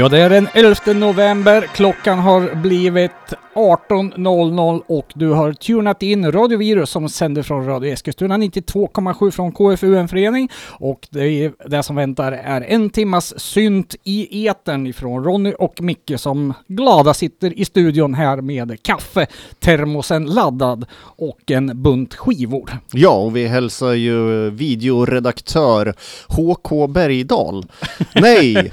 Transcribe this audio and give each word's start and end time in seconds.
Ja, 0.00 0.08
det 0.08 0.18
är 0.18 0.30
den 0.30 0.48
11 0.54 0.74
november. 0.86 1.66
Klockan 1.74 2.18
har 2.18 2.54
blivit 2.54 3.34
18.00 3.60 4.82
och 4.86 5.12
du 5.14 5.28
har 5.28 5.52
tunat 5.52 6.02
in 6.02 6.32
Radio 6.32 6.58
Virus 6.58 6.90
som 6.90 7.08
sänder 7.08 7.42
från 7.42 7.66
Radio 7.66 7.92
Eskilstuna 7.92 8.36
92,7 8.36 9.30
från 9.30 9.52
KFU, 9.52 9.96
en 9.96 10.08
förening. 10.08 10.50
Och 10.68 11.08
det, 11.10 11.52
det 11.66 11.82
som 11.82 11.96
väntar 11.96 12.32
är 12.32 12.60
en 12.60 12.90
timmas 12.90 13.40
synt 13.40 13.94
i 14.04 14.46
etern 14.48 14.86
ifrån 14.86 15.24
Ronny 15.24 15.54
och 15.58 15.80
Micke 15.80 16.12
som 16.16 16.54
glada 16.66 17.14
sitter 17.14 17.58
i 17.58 17.64
studion 17.64 18.14
här 18.14 18.40
med 18.40 18.82
kaffe, 18.82 19.26
termosen 19.58 20.24
laddad 20.26 20.86
och 21.02 21.50
en 21.50 21.82
bunt 21.82 22.14
skivor. 22.14 22.70
Ja, 22.92 23.10
och 23.10 23.36
vi 23.36 23.46
hälsar 23.46 23.92
ju 23.92 24.50
videoredaktör 24.50 25.94
HK 26.28 26.90
Bergdahl. 26.90 27.64
Nej! 28.14 28.72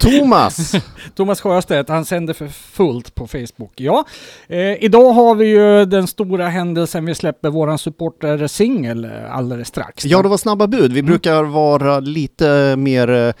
Thomas! 0.00 0.72
Thomas 1.14 1.40
Sjöstedt, 1.40 1.88
han 1.88 2.04
sänder 2.04 2.34
för 2.34 2.48
fullt 2.48 3.14
på 3.14 3.26
Facebook. 3.26 3.72
Ja, 3.76 4.01
eh, 4.48 4.84
idag 4.84 5.12
har 5.12 5.34
vi 5.34 5.46
ju 5.46 5.84
den 5.84 6.06
stora 6.06 6.48
händelsen. 6.48 7.04
Vi 7.04 7.14
släpper 7.14 7.50
våran 7.50 7.78
supporter-singel 7.78 9.04
eh, 9.04 9.36
alldeles 9.36 9.68
strax. 9.68 10.04
Ja, 10.04 10.22
det 10.22 10.28
var 10.28 10.36
snabba 10.36 10.66
bud. 10.66 10.92
Vi 10.92 11.00
mm. 11.00 11.10
brukar 11.10 11.44
vara 11.44 12.00
lite 12.00 12.76
mer 12.76 13.10
eh, 13.10 13.32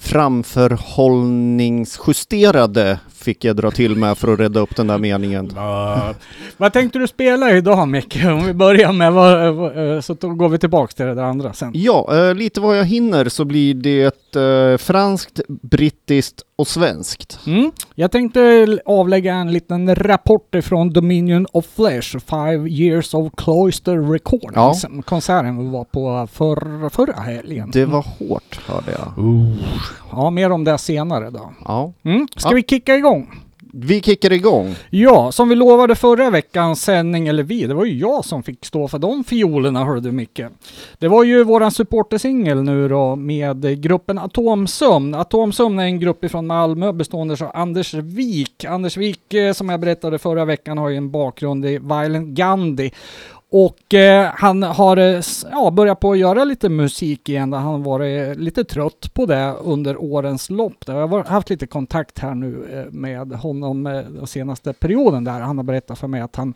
framförhållningsjusterade 0.00 2.98
fick 3.26 3.44
jag 3.44 3.56
dra 3.56 3.70
till 3.70 3.96
med 3.96 4.18
för 4.18 4.32
att 4.32 4.40
rädda 4.40 4.60
upp 4.60 4.76
den 4.76 4.86
där 4.86 4.98
meningen. 4.98 5.50
vad 6.56 6.72
tänkte 6.72 6.98
du 6.98 7.06
spela 7.06 7.56
idag 7.56 7.88
Micke? 7.88 8.24
Om 8.24 8.46
vi 8.46 8.54
börjar 8.54 8.92
med 8.92 9.12
vad, 9.12 10.04
så 10.04 10.14
går 10.14 10.48
vi 10.48 10.58
tillbaks 10.58 10.94
till 10.94 11.06
det 11.06 11.14
där 11.14 11.22
andra 11.22 11.52
sen. 11.52 11.70
Ja, 11.74 12.08
eh, 12.16 12.34
lite 12.34 12.60
vad 12.60 12.78
jag 12.78 12.84
hinner 12.84 13.28
så 13.28 13.44
blir 13.44 13.74
det 13.74 14.36
eh, 14.36 14.78
franskt, 14.78 15.40
brittiskt 15.48 16.42
och 16.58 16.68
svenskt. 16.68 17.38
Mm. 17.46 17.70
Jag 17.94 18.10
tänkte 18.10 18.78
avlägga 18.86 19.34
en 19.34 19.52
liten 19.52 19.94
rapport 19.94 20.54
ifrån 20.54 20.92
Dominion 20.92 21.46
of 21.52 21.66
Flesh, 21.76 22.18
Five 22.18 22.68
Years 22.68 23.14
of 23.14 23.32
Cloister 23.36 24.12
Recordings. 24.12 24.84
Ja. 24.84 25.02
Konserten 25.04 25.58
vi 25.58 25.70
var 25.70 25.84
på 25.84 26.28
för, 26.32 26.88
förra 26.88 27.20
helgen. 27.20 27.70
Det 27.72 27.84
var 27.84 28.02
hårt 28.18 28.60
hörde 28.66 28.92
jag. 28.92 29.24
Uh. 29.24 29.56
Ja, 30.10 30.30
mer 30.30 30.50
om 30.50 30.64
det 30.64 30.78
senare 30.78 31.30
då. 31.30 31.52
Ja. 31.64 31.92
Mm. 32.04 32.28
Ska 32.36 32.48
ja. 32.50 32.54
vi 32.54 32.62
kicka 32.62 32.96
igång? 32.96 33.15
Vi 33.78 34.02
kickar 34.02 34.32
igång. 34.32 34.74
Ja, 34.90 35.32
som 35.32 35.48
vi 35.48 35.54
lovade 35.54 35.94
förra 35.94 36.30
veckans 36.30 36.82
sändning, 36.82 37.28
eller 37.28 37.42
vi, 37.42 37.66
det 37.66 37.74
var 37.74 37.84
ju 37.84 37.98
jag 37.98 38.24
som 38.24 38.42
fick 38.42 38.64
stå 38.64 38.88
för 38.88 38.98
de 38.98 39.24
fiolerna 39.24 39.84
hörde 39.84 40.00
du 40.00 40.12
Micke. 40.12 40.40
Det 40.98 41.08
var 41.08 41.24
ju 41.24 41.44
våran 41.44 41.70
supportersingel 41.70 42.62
nu 42.62 42.88
då 42.88 43.16
med 43.16 43.82
gruppen 43.82 44.18
Atomsömn. 44.18 45.14
Atomsömn 45.14 45.78
är 45.78 45.84
en 45.84 46.00
grupp 46.00 46.24
ifrån 46.24 46.46
Malmö 46.46 46.92
bestående 46.92 47.34
av 47.34 47.50
Anders 47.54 47.94
Wik. 47.94 48.64
Anders 48.64 48.96
Wik, 48.96 49.34
eh, 49.34 49.52
som 49.52 49.68
jag 49.68 49.80
berättade 49.80 50.18
förra 50.18 50.44
veckan, 50.44 50.78
har 50.78 50.88
ju 50.88 50.96
en 50.96 51.10
bakgrund 51.10 51.66
i 51.66 51.78
Violent 51.78 52.28
Gandhi 52.28 52.92
och 53.50 53.94
eh, 53.94 54.30
han 54.34 54.62
har 54.62 54.96
eh, 54.96 55.20
ja, 55.50 55.70
börjat 55.70 56.00
på 56.00 56.12
att 56.12 56.18
göra 56.18 56.44
lite 56.44 56.68
musik 56.68 57.28
igen. 57.28 57.52
Han 57.52 57.62
har 57.62 57.78
varit 57.78 58.28
eh, 58.28 58.34
lite 58.34 58.64
trött 58.64 59.14
på 59.14 59.26
det 59.26 59.54
under 59.64 59.96
årens 60.02 60.50
lopp. 60.50 60.84
Jag 60.86 61.08
har 61.08 61.24
haft 61.24 61.50
lite 61.50 61.66
kontakt 61.66 62.18
här 62.18 62.34
nu 62.34 62.68
eh, 62.72 62.92
med 62.92 63.32
honom 63.32 63.84
den 63.84 64.26
senaste 64.26 64.72
perioden 64.72 65.24
där. 65.24 65.40
Han 65.40 65.56
har 65.56 65.64
berättat 65.64 65.98
för 65.98 66.08
mig 66.08 66.20
att 66.20 66.36
han 66.36 66.54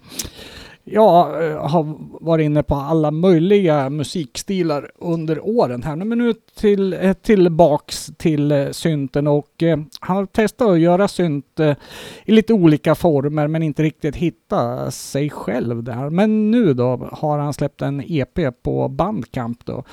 jag 0.92 1.46
eh, 1.50 1.68
har 1.68 1.96
varit 2.24 2.44
inne 2.44 2.62
på 2.62 2.74
alla 2.74 3.10
möjliga 3.10 3.90
musikstilar 3.90 4.90
under 4.98 5.46
åren 5.46 5.82
här. 5.82 5.96
Men 5.96 6.18
nu 6.18 6.34
till, 6.54 6.92
eh, 6.92 7.12
tillbaks 7.12 8.10
till 8.16 8.52
eh, 8.52 8.70
synten 8.70 9.26
och 9.26 9.62
eh, 9.62 9.78
han 10.00 10.16
har 10.16 10.26
testat 10.26 10.68
att 10.68 10.80
göra 10.80 11.08
synt 11.08 11.60
eh, 11.60 11.76
i 12.24 12.32
lite 12.32 12.52
olika 12.52 12.94
former 12.94 13.46
men 13.46 13.62
inte 13.62 13.82
riktigt 13.82 14.16
hitta 14.16 14.90
sig 14.90 15.30
själv 15.30 15.82
där. 15.82 16.10
Men 16.10 16.50
nu 16.50 16.74
då 16.74 17.08
har 17.12 17.38
han 17.38 17.52
släppt 17.52 17.82
en 17.82 18.02
EP 18.06 18.62
på 18.62 18.88
Bandcamp 18.88 19.66
då 19.66 19.84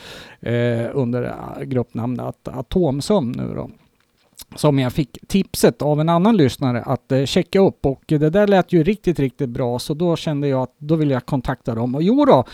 eh, 0.49 0.89
under 0.93 1.35
gruppnamnet 1.63 2.47
Atomsömn 2.47 3.31
nu 3.31 3.53
då 3.55 3.69
som 4.55 4.79
jag 4.79 4.93
fick 4.93 5.17
tipset 5.27 5.81
av 5.81 6.01
en 6.01 6.09
annan 6.09 6.37
lyssnare 6.37 6.81
att 6.81 7.11
eh, 7.11 7.25
checka 7.25 7.59
upp. 7.59 7.85
Och 7.85 8.03
det 8.07 8.29
där 8.29 8.47
lät 8.47 8.73
ju 8.73 8.83
riktigt, 8.83 9.19
riktigt 9.19 9.49
bra. 9.49 9.79
Så 9.79 9.93
då 9.93 10.15
kände 10.15 10.47
jag 10.47 10.61
att 10.61 10.75
då 10.77 10.95
vill 10.95 11.11
jag 11.11 11.25
kontakta 11.25 11.75
dem. 11.75 11.95
Och 11.95 12.03
jo 12.03 12.25
då, 12.25 12.45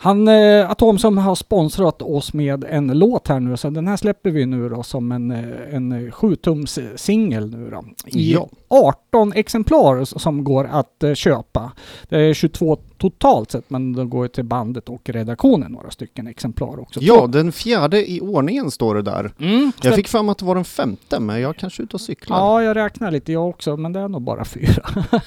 han, 0.00 0.28
eh, 0.28 0.70
Atomsom 0.70 1.18
har 1.18 1.34
sponsrat 1.34 2.02
oss 2.02 2.32
med 2.32 2.64
en 2.64 2.86
låt 2.98 3.28
här 3.28 3.40
nu, 3.40 3.56
så 3.56 3.70
den 3.70 3.88
här 3.88 3.96
släpper 3.96 4.30
vi 4.30 4.46
nu 4.46 4.68
då 4.68 4.82
som 4.82 5.12
en, 5.12 5.30
eh, 5.30 5.74
en 5.74 6.12
7-tums 6.12 6.78
singel 6.96 7.50
nu 7.50 7.70
då. 7.70 7.84
I 8.06 8.32
ja. 8.32 8.48
18 8.68 9.32
exemplar 9.32 10.04
som 10.04 10.44
går 10.44 10.64
att 10.64 11.02
eh, 11.02 11.14
köpa. 11.14 11.72
Det 12.08 12.20
är 12.20 12.34
22 12.34 12.78
totalt 12.98 13.50
sett, 13.50 13.70
men 13.70 13.92
de 13.92 14.10
går 14.10 14.28
till 14.28 14.44
bandet 14.44 14.88
och 14.88 15.08
redaktionen 15.08 15.72
några 15.72 15.90
stycken 15.90 16.26
exemplar 16.26 16.80
också. 16.80 17.00
Ja, 17.02 17.26
den 17.26 17.52
fjärde 17.52 18.10
i 18.10 18.20
ordningen 18.20 18.70
står 18.70 18.94
det 18.94 19.02
där. 19.02 19.32
Mm, 19.38 19.72
jag 19.82 19.94
fick 19.94 20.08
fram 20.08 20.28
att 20.28 20.38
det 20.38 20.44
var 20.44 20.54
den 20.54 20.64
femte, 20.64 21.20
men 21.20 21.40
jag 21.40 21.56
kanske 21.56 21.82
är 21.82 21.84
ute 21.84 21.96
och 21.96 22.00
cyklar. 22.00 22.36
Ja, 22.36 22.62
jag 22.62 22.76
räknar 22.76 23.10
lite 23.10 23.32
jag 23.32 23.48
också, 23.48 23.76
men 23.76 23.92
det 23.92 24.00
är 24.00 24.08
nog 24.08 24.22
bara 24.22 24.44
fyra. 24.44 24.82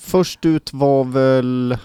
Först 0.00 0.46
ut 0.46 0.72
var 0.72 1.04
väl 1.04 1.76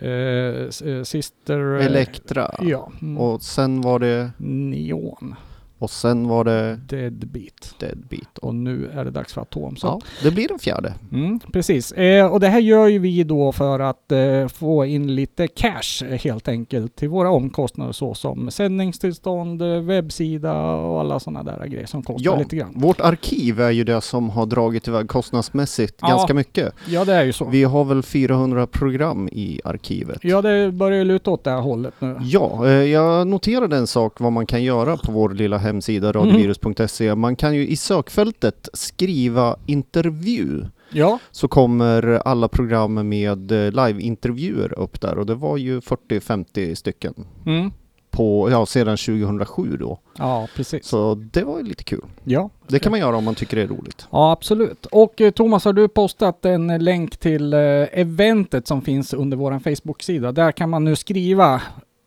Eh, 0.00 0.88
eh, 0.90 1.02
Sister... 1.02 1.80
Eh, 1.80 1.86
Elektra. 1.86 2.50
Ja. 2.60 2.92
Mm. 3.02 3.18
Och 3.18 3.42
sen 3.42 3.80
var 3.80 3.98
det? 3.98 4.30
Neon. 4.38 5.34
Och 5.78 5.90
sen 5.90 6.28
var 6.28 6.44
det? 6.44 6.76
Deadbeat. 6.76 7.74
Deadbeat. 7.78 8.38
Och 8.38 8.54
nu 8.54 8.90
är 8.94 9.04
det 9.04 9.10
dags 9.10 9.32
för 9.32 9.40
Atom. 9.40 9.76
Så. 9.76 9.86
Ja, 9.86 10.00
det 10.22 10.30
blir 10.30 10.48
den 10.48 10.58
fjärde. 10.58 10.94
Mm, 11.12 11.40
precis. 11.52 11.92
Eh, 11.92 12.26
och 12.26 12.40
det 12.40 12.48
här 12.48 12.60
gör 12.60 12.86
ju 12.86 12.98
vi 12.98 13.24
då 13.24 13.52
för 13.52 13.80
att 13.80 14.12
eh, 14.12 14.48
få 14.48 14.84
in 14.84 15.14
lite 15.14 15.48
cash 15.48 16.16
helt 16.20 16.48
enkelt 16.48 16.96
till 16.96 17.08
våra 17.08 17.30
omkostnader 17.30 17.92
såsom 17.92 18.50
sändningstillstånd, 18.50 19.62
webbsida 19.62 20.62
och 20.62 21.00
alla 21.00 21.20
sådana 21.20 21.42
där 21.42 21.66
grejer 21.66 21.86
som 21.86 22.02
kostar 22.02 22.24
ja, 22.24 22.38
lite 22.38 22.56
grann. 22.56 22.72
Vårt 22.76 23.00
arkiv 23.00 23.60
är 23.60 23.70
ju 23.70 23.84
det 23.84 24.00
som 24.00 24.30
har 24.30 24.46
dragit 24.46 24.88
iväg 24.88 25.08
kostnadsmässigt 25.08 25.98
ja, 26.00 26.08
ganska 26.08 26.34
mycket. 26.34 26.74
Ja, 26.86 27.04
det 27.04 27.14
är 27.14 27.24
ju 27.24 27.32
så. 27.32 27.44
Vi 27.44 27.64
har 27.64 27.84
väl 27.84 28.02
400 28.02 28.66
program 28.66 29.28
i 29.32 29.60
arkivet. 29.64 30.18
Ja, 30.22 30.42
det 30.42 30.72
börjar 30.72 30.98
ju 30.98 31.04
luta 31.04 31.30
åt 31.30 31.44
det 31.44 31.50
här 31.50 31.60
hållet 31.60 31.94
nu. 31.98 32.16
Ja, 32.20 32.66
eh, 32.66 32.72
jag 32.72 33.26
noterade 33.26 33.76
en 33.76 33.86
sak 33.86 34.20
vad 34.20 34.32
man 34.32 34.46
kan 34.46 34.62
göra 34.62 34.96
på 34.96 35.12
vår 35.12 35.30
lilla 35.30 35.58
hemsida 35.64 35.94
hemsida 35.94 36.12
radiovirus.se. 36.12 37.14
Man 37.14 37.36
kan 37.36 37.54
ju 37.54 37.68
i 37.68 37.76
sökfältet 37.76 38.68
skriva 38.72 39.56
intervju. 39.66 40.64
Ja. 40.90 41.18
Så 41.30 41.48
kommer 41.48 42.22
alla 42.28 42.48
program 42.48 43.08
med 43.08 43.52
eh, 43.52 43.86
liveintervjuer 43.86 44.78
upp 44.78 45.00
där 45.00 45.18
och 45.18 45.26
det 45.26 45.34
var 45.34 45.56
ju 45.56 45.80
40-50 45.80 46.74
stycken. 46.74 47.14
Mm. 47.46 47.72
På, 48.10 48.50
ja, 48.50 48.66
sedan 48.66 48.96
2007 48.96 49.76
då. 49.76 49.98
Ja, 50.18 50.48
precis. 50.56 50.86
Så 50.86 51.14
det 51.14 51.44
var 51.44 51.58
ju 51.58 51.64
lite 51.64 51.84
kul. 51.84 52.04
Ja. 52.24 52.50
Det 52.68 52.78
kan 52.78 52.90
man 52.90 53.00
göra 53.00 53.16
om 53.16 53.24
man 53.24 53.34
tycker 53.34 53.56
det 53.56 53.62
är 53.62 53.66
roligt. 53.66 54.06
Ja, 54.10 54.32
absolut. 54.32 54.86
Och 54.86 55.20
eh, 55.20 55.30
Thomas, 55.30 55.64
har 55.64 55.72
du 55.72 55.88
postat 55.88 56.44
en 56.44 56.84
länk 56.84 57.16
till 57.16 57.52
eh, 57.52 57.60
eventet 57.92 58.66
som 58.66 58.82
finns 58.82 59.14
under 59.14 59.36
vår 59.36 59.58
Facebook-sida? 59.58 60.32
Där 60.32 60.52
kan 60.52 60.70
man 60.70 60.84
nu 60.84 60.96
skriva 60.96 61.62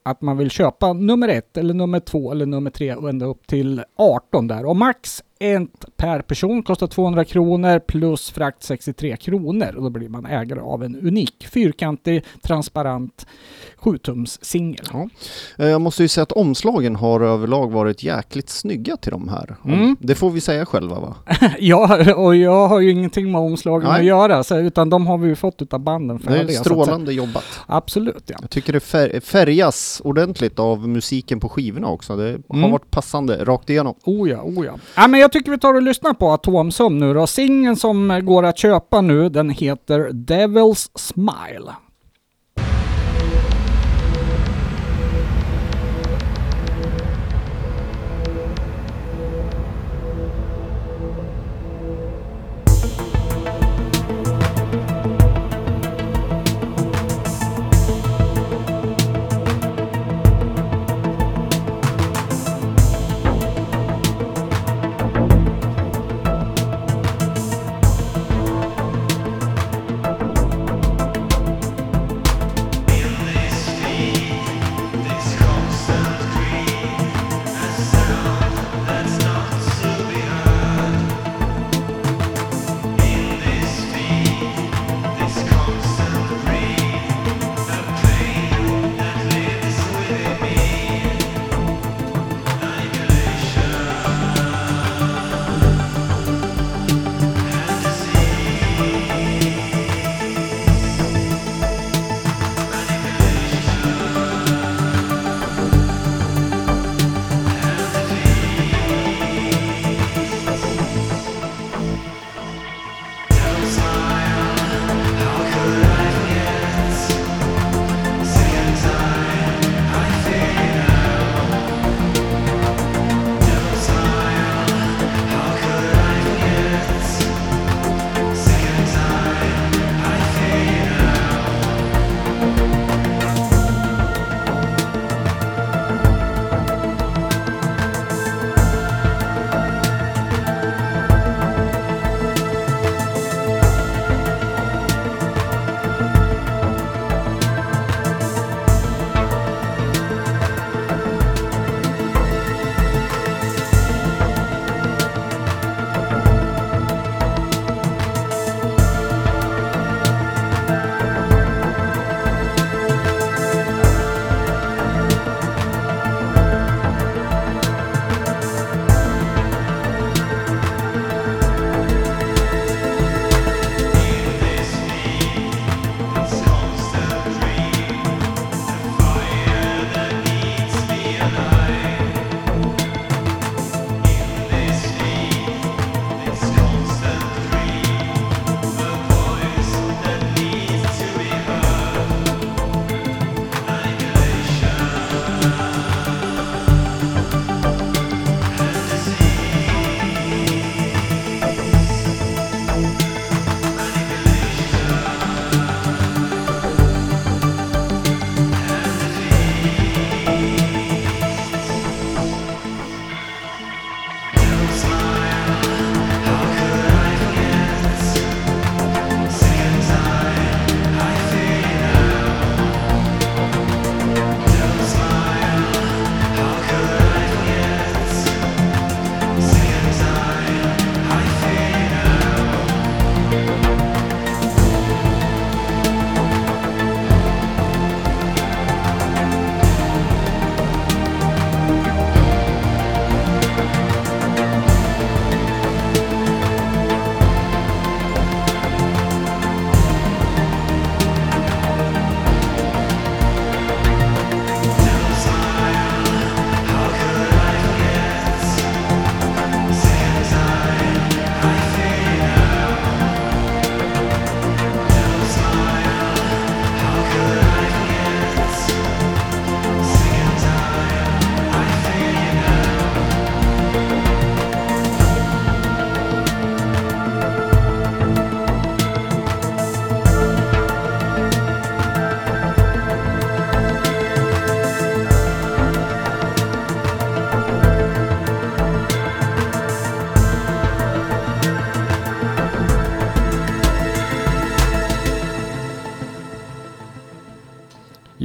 att 0.10 0.22
man 0.22 0.38
vill 0.38 0.50
köpa 0.50 0.94
nummer 0.94 1.28
ett 1.28 1.58
eller 1.58 1.74
nummer 1.74 2.00
två 2.00 2.32
eller 2.32 2.46
nummer 2.46 2.72
tre 2.72 2.96
och 2.96 3.10
ända 3.10 3.26
upp 3.26 3.48
till 3.48 3.84
18 3.96 4.48
där. 4.48 4.66
Och 4.66 4.76
max 4.76 5.24
ett 5.40 5.86
per 5.98 6.22
person 6.22 6.64
kostar 6.64 6.88
200 6.88 7.26
kronor 7.26 7.80
plus 7.80 8.32
frakt 8.32 8.64
63 8.64 9.18
kronor 9.18 9.76
och 9.76 9.84
då 9.84 9.90
blir 9.90 10.10
man 10.10 10.26
ägare 10.26 10.60
av 10.60 10.84
en 10.84 10.96
unik 10.96 11.48
fyrkantig 11.52 12.24
transparent 12.42 13.28
7-tums 13.80 14.40
singel. 14.42 14.86
Ja. 14.94 15.10
Eh, 15.58 15.68
jag 15.68 15.82
måste 15.82 16.04
ju 16.04 16.08
säga 16.08 16.24
att 16.24 16.32
omslagen 16.32 16.96
har 16.96 17.22
överlag 17.22 17.72
varit 17.72 18.04
jäkligt 18.04 18.50
snygga 18.50 18.98
till 18.98 19.12
de 19.12 19.30
här. 19.30 19.56
Mm. 19.66 19.96
Det 20.00 20.16
får 20.16 20.30
vi 20.30 20.42
säga 20.42 20.66
själva 20.66 21.00
va? 21.00 21.16
ja, 21.60 22.14
och 22.16 22.36
jag 22.36 22.68
har 22.68 22.80
ju 22.80 22.92
ingenting 22.92 23.32
med 23.32 23.42
omslagen 23.42 23.90
Nej. 23.90 24.00
att 24.00 24.06
göra 24.06 24.44
så, 24.44 24.58
utan 24.58 24.90
de 24.90 25.08
har 25.08 25.18
vi 25.18 25.28
ju 25.28 25.36
fått 25.36 25.62
utav 25.62 25.80
banden 25.80 26.20
färdiga. 26.20 26.44
Det 26.44 26.54
är 26.54 26.60
strålande 26.60 27.14
jobbat. 27.14 27.44
Absolut 27.66 28.24
ja. 28.26 28.38
Jag 28.42 28.50
tycker 28.50 28.74
det 28.74 28.80
fär 28.80 29.20
färgas 29.20 30.02
ordentligt 30.04 30.60
av 30.60 30.88
musiken 30.88 31.40
på 31.40 31.50
skivorna 31.50 31.88
också. 31.88 32.16
Det 32.16 32.38
har 32.50 32.58
mm. 32.58 32.72
varit 32.72 32.92
passande 32.92 33.46
rakt 33.46 33.70
igenom. 33.70 33.96
Oh 34.04 34.30
ja, 34.30 34.42
oh 34.42 34.66
ja. 34.66 34.74
ja 34.96 35.08
men 35.08 35.20
jag 35.20 35.27
jag 35.28 35.32
tycker 35.32 35.52
vi 35.52 35.58
tar 35.58 35.74
och 35.74 35.82
lyssnar 35.82 36.14
på 36.14 36.32
Atomsömn 36.32 37.00
nu 37.00 37.14
då. 37.14 37.28
Singeln 37.28 37.76
som 37.76 38.22
går 38.24 38.46
att 38.46 38.58
köpa 38.58 39.02
nu, 39.02 39.30
den 39.30 39.50
heter 39.50 40.10
Devil's 40.10 40.90
Smile. 40.96 41.72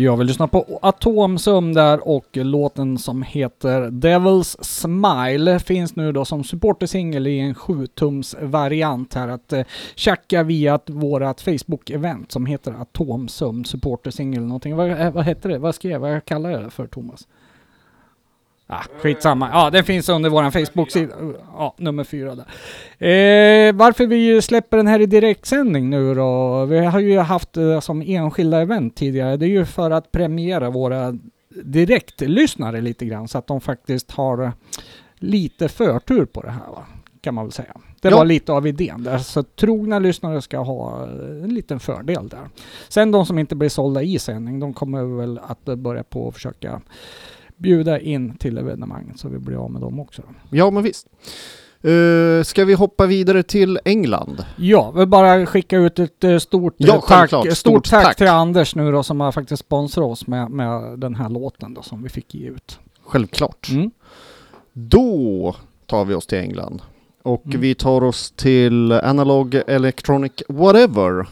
Jag 0.02 0.16
vill 0.16 0.26
lyssna 0.26 0.48
på 0.48 0.78
Atomsum 0.82 1.72
där 1.72 2.08
och 2.08 2.26
låten 2.32 2.98
som 2.98 3.22
heter 3.22 3.90
Devil's 3.90 4.56
Smile 4.62 5.58
finns 5.58 5.96
nu 5.96 6.12
då 6.12 6.24
som 6.24 6.44
supportersingel 6.44 7.26
i 7.26 7.38
en 7.38 7.54
7-tums 7.54 8.44
variant 8.44 9.14
här 9.14 9.28
att 9.28 9.52
eh, 9.52 9.64
tjacka 9.94 10.42
via 10.42 10.80
vårat 10.86 11.42
Facebook-event 11.42 12.32
som 12.32 12.46
heter 12.46 12.72
Atomsum 12.72 13.64
supportersingel 13.64 14.42
någonting. 14.42 14.76
Vad, 14.76 14.90
eh, 14.90 15.10
vad 15.10 15.24
hette 15.24 15.48
det? 15.48 15.58
Vad 15.58 15.74
skrev 15.74 15.92
jag? 15.92 16.00
Vad 16.00 16.24
kallar 16.24 16.50
jag 16.50 16.62
det 16.62 16.70
för 16.70 16.86
Thomas? 16.86 17.28
Ah, 18.74 18.84
skitsamma. 19.02 19.50
Ja, 19.52 19.70
den 19.70 19.84
finns 19.84 20.08
under 20.08 20.30
vår 20.30 20.50
Facebook-sida. 20.50 21.14
Ja, 21.52 21.74
nummer 21.78 22.04
fyra 22.04 22.34
där. 22.34 22.46
Eh, 23.08 23.72
varför 23.72 24.06
vi 24.06 24.42
släpper 24.42 24.76
den 24.76 24.86
här 24.86 25.00
i 25.00 25.06
direktsändning 25.06 25.90
nu 25.90 26.14
då? 26.14 26.64
Vi 26.64 26.78
har 26.78 27.00
ju 27.00 27.18
haft 27.18 27.52
det 27.52 27.80
som 27.80 28.02
enskilda 28.02 28.60
event 28.60 28.96
tidigare. 28.96 29.36
Det 29.36 29.46
är 29.46 29.48
ju 29.48 29.64
för 29.64 29.90
att 29.90 30.12
premiera 30.12 30.70
våra 30.70 31.18
direktlyssnare 31.64 32.80
lite 32.80 33.04
grann 33.04 33.28
så 33.28 33.38
att 33.38 33.46
de 33.46 33.60
faktiskt 33.60 34.10
har 34.10 34.52
lite 35.18 35.68
förtur 35.68 36.24
på 36.24 36.42
det 36.42 36.50
här 36.50 36.68
va? 36.68 36.86
kan 37.22 37.34
man 37.34 37.44
väl 37.44 37.52
säga. 37.52 37.74
Det 38.00 38.08
ja. 38.08 38.16
var 38.16 38.24
lite 38.24 38.52
av 38.52 38.66
idén 38.66 39.02
där, 39.02 39.18
så 39.18 39.42
trogna 39.42 39.98
lyssnare 39.98 40.42
ska 40.42 40.58
ha 40.58 41.04
en 41.04 41.54
liten 41.54 41.80
fördel 41.80 42.28
där. 42.28 42.48
Sen 42.88 43.10
de 43.10 43.26
som 43.26 43.38
inte 43.38 43.54
blir 43.54 43.68
sålda 43.68 44.02
i 44.02 44.18
sändning, 44.18 44.60
de 44.60 44.72
kommer 44.72 45.04
väl 45.04 45.40
att 45.42 45.64
börja 45.64 46.04
på 46.04 46.28
att 46.28 46.34
försöka 46.34 46.80
bjuda 47.56 48.00
in 48.00 48.36
till 48.36 48.58
evenemanget 48.58 49.18
så 49.18 49.28
vi 49.28 49.38
blir 49.38 49.64
av 49.64 49.70
med 49.70 49.80
dem 49.80 50.00
också. 50.00 50.22
Ja, 50.50 50.70
men 50.70 50.82
visst. 50.82 51.06
Uh, 51.84 52.42
ska 52.42 52.64
vi 52.64 52.74
hoppa 52.74 53.06
vidare 53.06 53.42
till 53.42 53.78
England? 53.84 54.44
Ja, 54.56 54.90
vi 54.90 55.06
bara 55.06 55.46
skicka 55.46 55.76
ut 55.76 55.98
ett 55.98 56.24
uh, 56.24 56.38
stort, 56.38 56.74
ja, 56.76 57.00
tack, 57.08 57.28
stort, 57.28 57.52
stort 57.52 57.90
tack, 57.90 58.04
tack, 58.04 58.16
till 58.16 58.28
Anders 58.28 58.74
nu 58.74 58.92
då 58.92 59.02
som 59.02 59.20
har 59.20 59.32
faktiskt 59.32 59.60
sponsrat 59.60 60.04
oss 60.04 60.26
med, 60.26 60.50
med 60.50 60.98
den 60.98 61.14
här 61.14 61.28
låten 61.28 61.74
då 61.74 61.82
som 61.82 62.02
vi 62.02 62.08
fick 62.08 62.34
ge 62.34 62.48
ut. 62.48 62.78
Självklart. 63.04 63.68
Mm. 63.70 63.90
Då 64.72 65.56
tar 65.86 66.04
vi 66.04 66.14
oss 66.14 66.26
till 66.26 66.38
England 66.38 66.82
och 67.22 67.46
mm. 67.46 67.60
vi 67.60 67.74
tar 67.74 68.04
oss 68.04 68.30
till 68.30 68.92
Analog 68.92 69.54
Electronic 69.66 70.32
Whatever. 70.48 71.26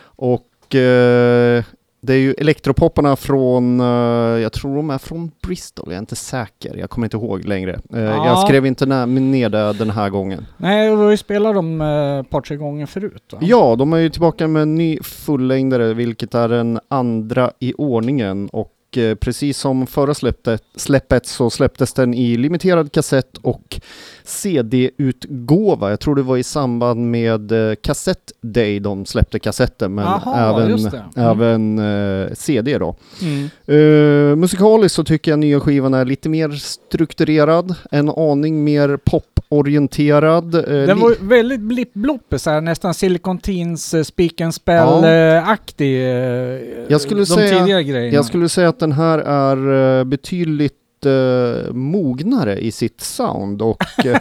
Och 0.00 0.74
uh, 0.74 1.64
det 2.08 2.14
är 2.14 2.18
ju 2.18 2.34
elektropopparna 2.38 3.16
från, 3.16 3.80
uh, 3.80 4.40
jag 4.40 4.52
tror 4.52 4.76
de 4.76 4.90
är 4.90 4.98
från 4.98 5.30
Bristol, 5.42 5.84
jag 5.88 5.94
är 5.94 5.98
inte 5.98 6.16
säker, 6.16 6.76
jag 6.76 6.90
kommer 6.90 7.06
inte 7.06 7.16
ihåg 7.16 7.44
längre. 7.44 7.72
Uh, 7.94 8.00
ja. 8.00 8.26
Jag 8.26 8.38
skrev 8.38 8.66
inte 8.66 8.86
ner 8.86 9.48
det 9.48 9.72
den 9.72 9.90
här 9.90 10.10
gången. 10.10 10.46
Nej, 10.56 10.90
du 10.90 10.96
har 10.96 11.10
ju 11.10 11.16
spelat 11.16 11.54
dem 11.54 11.80
uh, 11.80 12.20
ett 12.20 12.30
par 12.30 12.40
tre 12.40 12.56
gånger 12.56 12.86
förut 12.86 13.32
va? 13.32 13.38
Ja, 13.42 13.76
de 13.78 13.92
är 13.92 13.98
ju 13.98 14.10
tillbaka 14.10 14.48
med 14.48 14.62
en 14.62 14.74
ny 14.74 14.98
fullängdare, 15.02 15.94
vilket 15.94 16.34
är 16.34 16.48
den 16.48 16.80
andra 16.88 17.50
i 17.58 17.74
ordningen 17.78 18.48
och 18.52 18.72
precis 19.20 19.58
som 19.58 19.86
förra 19.86 20.14
släppet, 20.14 20.62
släppet 20.76 21.26
så 21.26 21.50
släpptes 21.50 21.92
den 21.92 22.14
i 22.14 22.36
limiterad 22.36 22.92
kassett 22.92 23.36
och 23.42 23.80
CD-utgåva. 24.28 25.90
Jag 25.90 26.00
tror 26.00 26.14
det 26.14 26.22
var 26.22 26.36
i 26.36 26.42
samband 26.42 27.10
med 27.10 27.52
uh, 27.52 27.74
Cassette 27.74 28.32
Day 28.40 28.80
de 28.80 29.06
släppte 29.06 29.38
kassetten, 29.38 29.94
men 29.94 30.04
Aha, 30.04 30.36
även, 30.36 30.78
mm. 30.78 31.02
även 31.16 31.78
uh, 31.78 32.34
CD 32.34 32.78
då. 32.78 32.96
Mm. 33.22 33.48
Uh, 33.80 34.36
musikaliskt 34.36 34.96
så 34.96 35.04
tycker 35.04 35.32
jag 35.32 35.38
nya 35.38 35.60
skivan 35.60 35.94
är 35.94 36.04
lite 36.04 36.28
mer 36.28 36.50
strukturerad, 36.50 37.74
en 37.90 38.10
aning 38.10 38.64
mer 38.64 38.96
pop 38.96 39.24
orienterad. 39.48 40.50
Den 40.50 41.00
var 41.00 41.28
väldigt 41.28 41.60
blipp-bloppig 41.60 42.38
såhär, 42.38 42.60
nästan 42.60 42.94
Silicon 42.94 43.38
Teens 43.38 43.94
uh, 43.94 44.02
Speak 44.02 44.40
and 44.40 44.54
Spell-aktig. 44.54 46.02
Ja. 46.02 46.84
jag 46.88 47.00
skulle 47.00 47.20
de 47.20 47.26
säga, 47.26 47.58
tidigare 47.58 47.82
grejerna. 47.82 48.14
Jag 48.14 48.24
skulle 48.24 48.48
säga 48.48 48.68
att 48.68 48.78
den 48.78 48.87
här 48.92 49.18
är 49.18 50.04
betydligt 50.04 50.74
uh, 51.06 51.72
mognare 51.72 52.58
i 52.58 52.72
sitt 52.72 53.00
sound 53.00 53.62
och... 53.62 53.82
Uh, 54.06 54.16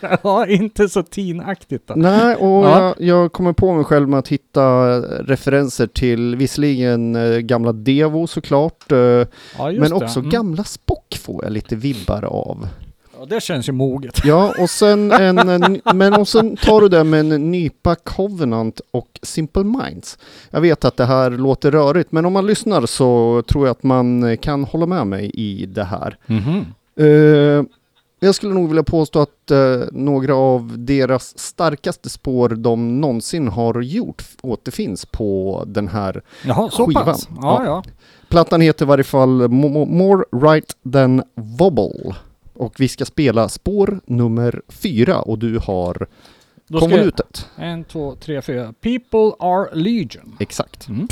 ja, 0.22 0.46
inte 0.46 0.88
så 0.88 1.02
teenaktigt 1.02 1.86
då. 1.86 1.94
Nej, 1.94 2.36
och 2.36 2.64
ja. 2.64 2.94
jag, 2.98 3.08
jag, 3.08 3.32
kommer 3.32 3.52
på 3.52 3.74
mig 3.74 3.84
själv 3.84 4.08
med 4.08 4.18
att 4.18 4.28
hitta 4.28 4.98
referenser 5.00 5.86
till 5.86 6.36
visserligen 6.36 7.16
gamla 7.46 7.72
Devo 7.72 8.26
såklart, 8.26 8.84
ja, 8.88 9.72
men 9.72 9.92
också 9.92 10.18
mm. 10.18 10.30
gamla 10.30 10.64
Spock 10.64 11.18
får 11.20 11.44
jag 11.44 11.52
lite 11.52 11.76
vibbar 11.76 12.24
av. 12.24 12.68
Ja, 13.22 13.26
det 13.26 13.40
känns 13.40 13.68
ju 13.68 13.72
moget. 13.72 14.24
Ja, 14.24 14.54
och 14.58 14.70
sen, 14.70 15.12
en, 15.12 15.38
en, 15.38 15.80
men 15.94 16.14
och 16.14 16.28
sen 16.28 16.56
tar 16.56 16.80
du 16.80 16.88
det 16.88 17.04
med 17.04 17.20
en 17.20 17.50
nypa 17.50 17.94
Covenant 17.94 18.80
och 18.90 19.20
Simple 19.22 19.64
Minds. 19.64 20.18
Jag 20.50 20.60
vet 20.60 20.84
att 20.84 20.96
det 20.96 21.04
här 21.04 21.30
låter 21.30 21.70
rörigt, 21.70 22.12
men 22.12 22.26
om 22.26 22.32
man 22.32 22.46
lyssnar 22.46 22.86
så 22.86 23.42
tror 23.48 23.66
jag 23.66 23.70
att 23.70 23.82
man 23.82 24.36
kan 24.36 24.64
hålla 24.64 24.86
med 24.86 25.06
mig 25.06 25.30
i 25.34 25.66
det 25.66 25.84
här. 25.84 26.16
Mm 26.26 26.42
-hmm. 26.42 26.64
uh, 27.00 27.64
jag 28.20 28.34
skulle 28.34 28.54
nog 28.54 28.68
vilja 28.68 28.82
påstå 28.82 29.20
att 29.20 29.50
uh, 29.50 29.82
några 29.92 30.34
av 30.34 30.74
deras 30.78 31.38
starkaste 31.38 32.10
spår 32.10 32.48
de 32.48 33.00
någonsin 33.00 33.48
har 33.48 33.80
gjort 33.80 34.22
återfinns 34.42 35.06
på 35.06 35.62
den 35.66 35.88
här 35.88 36.22
Jaha, 36.46 36.70
skivan. 36.70 37.18
Ja, 37.42 37.64
ja. 37.64 37.82
Plattan 38.28 38.60
heter 38.60 38.84
i 38.84 38.88
varje 38.88 39.04
fall 39.04 39.48
More 39.48 40.24
Right 40.32 40.76
Than 40.92 41.22
Wobble. 41.34 42.14
Och 42.62 42.80
vi 42.80 42.88
ska 42.88 43.04
spela 43.04 43.48
spår 43.48 44.00
nummer 44.06 44.62
fyra 44.68 45.22
och 45.22 45.38
du 45.38 45.58
har 45.58 46.06
konvolutet. 46.68 47.48
En, 47.56 47.84
två, 47.84 48.16
tre, 48.16 48.42
fyra. 48.42 48.74
People 48.80 49.46
are 49.46 49.74
legion. 49.74 50.36
Exakt. 50.40 50.88
Mm. 50.88 51.08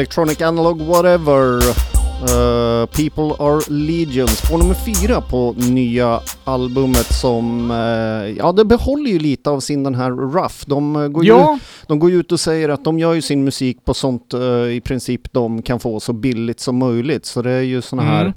Electronic 0.00 0.40
Analog 0.40 0.80
Whatever. 0.80 1.60
Uh, 2.22 2.86
People 2.86 3.44
Are 3.44 3.60
Legion. 3.68 4.28
Spår 4.28 4.58
nummer 4.58 4.74
fyra 4.74 5.20
på 5.20 5.54
nya 5.58 6.20
albumet 6.44 7.14
som, 7.14 7.70
uh, 7.70 8.30
ja 8.38 8.52
det 8.52 8.64
behåller 8.64 9.10
ju 9.10 9.18
lite 9.18 9.50
av 9.50 9.60
sin 9.60 9.82
den 9.82 9.94
här 9.94 10.10
rough. 10.10 10.54
De, 10.66 10.96
uh, 10.96 11.08
går, 11.08 11.24
Ja, 11.24 11.52
ju, 11.52 11.58
de 11.86 11.98
går 11.98 12.10
ju 12.10 12.20
ut 12.20 12.32
och 12.32 12.40
säger 12.40 12.68
att 12.68 12.84
de 12.84 12.98
gör 12.98 13.14
ju 13.14 13.22
sin 13.22 13.44
musik 13.44 13.84
på 13.84 13.94
sånt 13.94 14.34
i 14.70 14.80
princip 14.80 15.32
de 15.32 15.62
kan 15.62 15.80
få 15.80 16.00
så 16.00 16.12
billigt 16.12 16.60
som 16.60 16.78
möjligt. 16.78 17.26
Så 17.26 17.42
det 17.42 17.50
är 17.50 17.62
ju 17.62 17.82
såna 17.82 18.02
här 18.02 18.22
Mm. 18.22 18.34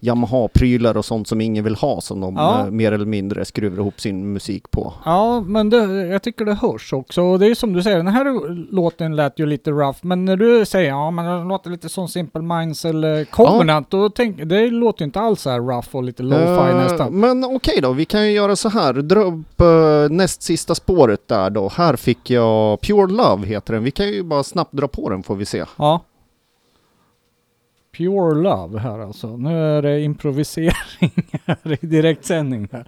Yamaha-prylar 0.00 0.96
och 0.96 1.04
sånt 1.04 1.28
som 1.28 1.40
ingen 1.40 1.64
vill 1.64 1.74
ha 1.74 2.00
som 2.00 2.20
de 2.20 2.36
Ja. 2.36 2.62
uh, 2.64 2.70
mer 2.70 2.92
eller 2.92 3.06
mindre 3.06 3.44
skruvar 3.44 3.78
ihop 3.78 4.00
sin 4.00 4.32
musik 4.32 4.70
på. 4.70 4.92
ja 5.04 5.40
men 5.40 5.70
det, 5.70 6.06
jag 6.06 6.22
tycker 6.22 6.44
det 6.44 6.54
hörs 6.54 6.92
också. 6.92 7.22
Och 7.22 7.38
det 7.38 7.46
är 7.46 7.54
som 7.54 7.72
du 7.72 7.82
säger, 7.82 7.96
den 7.96 8.06
här 8.06 8.54
låten 8.74 9.16
lät 9.16 9.38
ju 9.38 9.46
lite 9.46 9.70
rough. 9.70 9.98
Men 10.02 10.24
när 10.24 10.36
du 10.36 10.66
säger 10.66 10.88
ja 10.88 11.10
men 11.10 11.24
den 11.24 11.48
låter 11.48 11.70
lite 11.70 11.88
som 11.88 12.08
Simple 12.08 12.42
Minds 12.42 12.84
eller 12.84 13.24
Covenant, 13.24 13.90
då 13.90 14.08
tänk, 14.08 14.44
det 14.44 14.70
låter 14.70 15.02
ju 15.02 15.04
inte 15.04 15.20
alls 15.20 15.42
så 15.42 15.50
här 15.50 15.60
rough 15.60 15.88
och 15.96 16.02
lite 16.02 16.22
lo-fi 16.22 16.70
Eh, 16.70 16.76
nästan. 16.76 17.20
Men 17.20 17.44
okej 17.44 17.78
då, 17.82 17.92
vi 17.92 18.04
kan 18.04 18.26
ju 18.26 18.32
göra 18.32 18.56
så 18.56 18.68
här. 18.68 18.92
Dra 18.94 19.20
upp 19.20 19.60
uh, 19.62 20.10
näst 20.10 20.42
sista 20.42 20.74
spåret 20.74 21.28
där 21.28 21.50
då. 21.50 21.70
Här 21.74 21.96
fick 21.96 22.30
jag 22.30 22.80
Pure 22.80 23.12
Love 23.12 23.46
heter 23.46 23.74
den. 23.74 23.84
Vi 23.84 23.90
kan 23.90 24.08
ju 24.08 24.22
bara 24.22 24.42
snabbt 24.42 24.72
dra 24.72 24.88
på 24.88 25.10
den 25.10 25.22
får 25.22 25.34
vi 25.34 25.44
se. 25.44 25.64
Ja. 25.76 26.00
Pure 27.96 28.34
Love 28.34 28.78
här 28.78 28.98
alltså. 28.98 29.36
Nu 29.36 29.76
är 29.76 29.82
det 29.82 30.00
improvisering 30.00 30.72
här 31.44 31.78
i 31.82 31.86
direktsändning. 31.86 32.68
Här. 32.72 32.86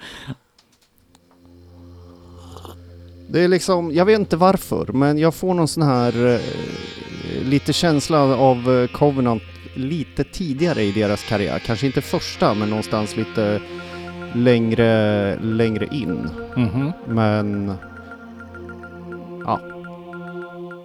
Det 3.30 3.40
är 3.40 3.48
liksom, 3.48 3.94
jag 3.94 4.04
vet 4.04 4.18
inte 4.18 4.36
varför, 4.36 4.86
men 4.92 5.18
jag 5.18 5.34
får 5.34 5.54
någon 5.54 5.68
sån 5.68 5.82
här 5.82 6.34
eh, 6.34 6.40
lite 7.44 7.72
känsla 7.72 8.22
av 8.22 8.70
eh, 8.70 8.86
Covenant 8.86 9.42
lite 9.74 10.24
tidigare 10.24 10.82
i 10.82 10.92
deras 10.92 11.28
karriär. 11.28 11.58
Kanske 11.58 11.86
inte 11.86 12.00
första, 12.00 12.54
men 12.54 12.68
någonstans 12.68 13.16
lite 13.16 13.60
längre, 14.34 15.38
längre 15.42 15.88
in. 15.92 16.30
Mhm. 16.56 16.92
Men... 17.08 17.72
Ja. 19.44 19.60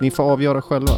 Ni 0.02 0.12
får 0.12 0.24
avgöra 0.32 0.62
själva. 0.62 0.94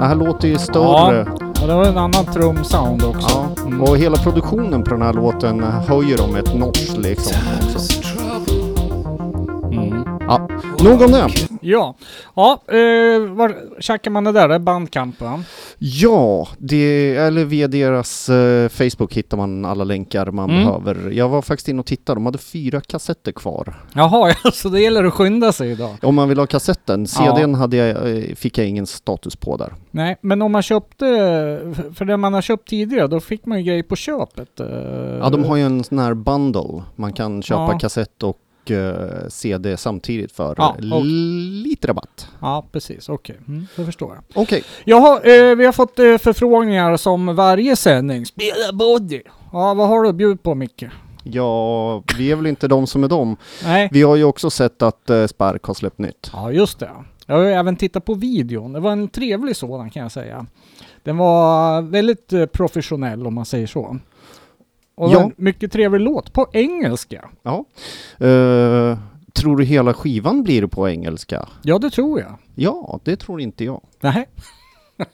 Det 0.00 0.06
här 0.06 0.14
låter 0.14 0.48
ju 0.48 0.58
större. 0.58 1.26
Och 1.62 1.68
det 1.68 1.74
var 1.74 1.84
en 1.84 1.98
annan 1.98 2.24
trumsound 2.24 3.02
också. 3.02 3.28
Ja. 3.56 3.62
Mm. 3.66 3.80
Och 3.80 3.98
hela 3.98 4.16
produktionen 4.16 4.82
på 4.82 4.90
den 4.90 5.02
här 5.02 5.12
låten 5.12 5.62
höjer 5.62 6.16
dem 6.16 6.36
ett 6.36 6.54
notch 6.54 6.96
liksom. 6.96 7.36
Mm. 9.72 9.99
Ja, 10.30 10.48
nog 10.84 11.02
om 11.02 11.12
det. 11.12 11.28
Ja, 11.60 11.94
ja 12.36 12.60
eh, 12.68 13.20
var 13.20 13.80
käkar 13.80 14.10
man 14.10 14.24
det 14.24 14.32
där? 14.32 14.48
Det 14.48 14.54
är 14.54 14.58
Bandcamp 14.58 15.20
va? 15.20 15.42
Ja, 15.78 16.48
det, 16.58 17.16
eller 17.16 17.44
via 17.44 17.68
deras 17.68 18.28
eh, 18.28 18.68
Facebook 18.68 19.14
hittar 19.14 19.36
man 19.36 19.64
alla 19.64 19.84
länkar 19.84 20.26
man 20.30 20.50
Mm. 20.50 20.64
behöver. 20.64 21.10
Jag 21.10 21.28
var 21.28 21.42
faktiskt 21.42 21.68
inne 21.68 21.80
och 21.80 21.86
tittade, 21.86 22.16
de 22.16 22.26
hade 22.26 22.38
fyra 22.38 22.80
kassetter 22.80 23.32
kvar. 23.32 23.74
Jaha, 23.94 24.34
ja, 24.44 24.50
så 24.50 24.68
det 24.68 24.80
gäller 24.80 25.04
att 25.04 25.12
skynda 25.14 25.52
sig 25.52 25.70
idag. 25.70 25.96
Om 26.02 26.14
man 26.14 26.28
vill 26.28 26.38
ha 26.38 26.46
kassetten, 26.46 27.06
CDn 27.06 27.54
hade 27.54 27.76
jag, 27.76 28.16
eh, 28.18 28.34
fick 28.34 28.58
jag 28.58 28.66
ingen 28.68 28.86
status 28.86 29.36
på 29.36 29.56
där. 29.56 29.74
Nej, 29.90 30.16
men 30.20 30.42
om 30.42 30.52
man 30.52 30.62
köpte, 30.62 31.06
för 31.94 32.04
det 32.04 32.16
man 32.16 32.34
har 32.34 32.42
köpt 32.42 32.68
tidigare, 32.68 33.06
då 33.06 33.20
fick 33.20 33.46
man 33.46 33.58
ju 33.58 33.64
grejer 33.64 33.82
på 33.82 33.96
köpet. 33.96 34.60
eh. 34.60 34.66
Ja, 35.20 35.28
de 35.30 35.44
har 35.44 35.56
ju 35.56 35.62
en 35.62 35.84
sån 35.84 35.98
här 35.98 36.14
bundle. 36.14 36.82
Man 36.96 37.12
kan 37.12 37.42
köpa 37.42 37.68
Ja. 37.72 37.78
kassett 37.78 38.22
och 38.22 38.36
eh, 38.70 39.28
CD 39.28 39.76
samtidigt 39.76 40.32
för 40.32 40.54
Ja, 40.58 40.76
eh, 40.82 40.92
och- 40.94 41.04
lite 41.04 41.88
rabatt. 41.88 42.28
Ja, 42.40 42.66
precis. 42.72 43.08
Okej, 43.08 43.38
mm, 43.48 43.66
det 43.76 43.84
förstår 43.84 44.14
jag. 44.14 44.42
Okej, 44.42 44.62
Jaha, 44.84 45.20
eh, 45.22 45.56
vi 45.56 45.64
har 45.66 45.72
fått 45.72 45.98
eh, 45.98 46.16
förfrågningar 46.18 46.96
som 46.96 47.36
varje 47.36 47.76
sändning. 47.76 48.26
Spela 48.26 48.72
body! 48.72 49.22
Ja, 49.52 49.74
vad 49.74 49.88
har 49.88 50.02
du 50.02 50.08
att 50.08 50.14
bjuda 50.14 50.36
på 50.42 50.54
Micke? 50.54 50.84
ja, 51.24 52.02
vi 52.18 52.30
är 52.32 52.36
väl 52.36 52.46
inte 52.46 52.68
de 52.68 52.86
som 52.86 53.04
är 53.04 53.08
de. 53.08 53.36
Nej. 53.64 53.88
Vi 53.92 54.02
har 54.02 54.16
ju 54.16 54.24
också 54.24 54.50
sett 54.50 54.82
att 54.82 55.10
eh, 55.10 55.26
Spark 55.26 55.64
har 55.64 55.74
släppt 55.74 55.98
nytt. 55.98 56.30
Ja, 56.32 56.52
just 56.52 56.78
det. 56.78 56.90
Jag 57.26 57.36
har 57.36 57.42
ju 57.42 57.50
även 57.52 57.76
tittat 57.76 58.04
på 58.04 58.14
videon. 58.14 58.72
Det 58.72 58.80
var 58.80 58.92
en 58.92 59.08
trevlig 59.08 59.56
sådan 59.56 59.90
kan 59.90 60.02
jag 60.02 60.12
säga. 60.12 60.46
Den 61.02 61.16
var 61.16 61.82
väldigt 61.82 62.32
eh, 62.32 62.46
professionell 62.46 63.26
om 63.26 63.34
man 63.34 63.44
säger 63.44 63.66
så. 63.66 63.96
Och 65.00 65.10
Ja. 65.12 65.22
en 65.22 65.32
mycket 65.36 65.72
trevlig 65.72 66.00
låt 66.00 66.32
på 66.32 66.46
engelska. 66.52 67.28
Ja. 67.42 67.64
Eh, 68.26 68.98
tror 69.32 69.56
du 69.56 69.64
hela 69.64 69.94
skivan 69.94 70.42
blir 70.42 70.66
på 70.66 70.88
engelska? 70.88 71.48
Ja, 71.62 71.78
det 71.78 71.90
tror 71.90 72.20
jag. 72.20 72.38
Ja, 72.54 73.00
det 73.04 73.16
tror 73.16 73.40
inte 73.40 73.64
jag. 73.64 73.80
Nej. 74.00 74.28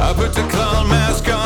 I 0.00 0.14
put 0.16 0.32
the 0.34 0.42
clown 0.42 0.88
mask 0.88 1.28
on 1.28 1.37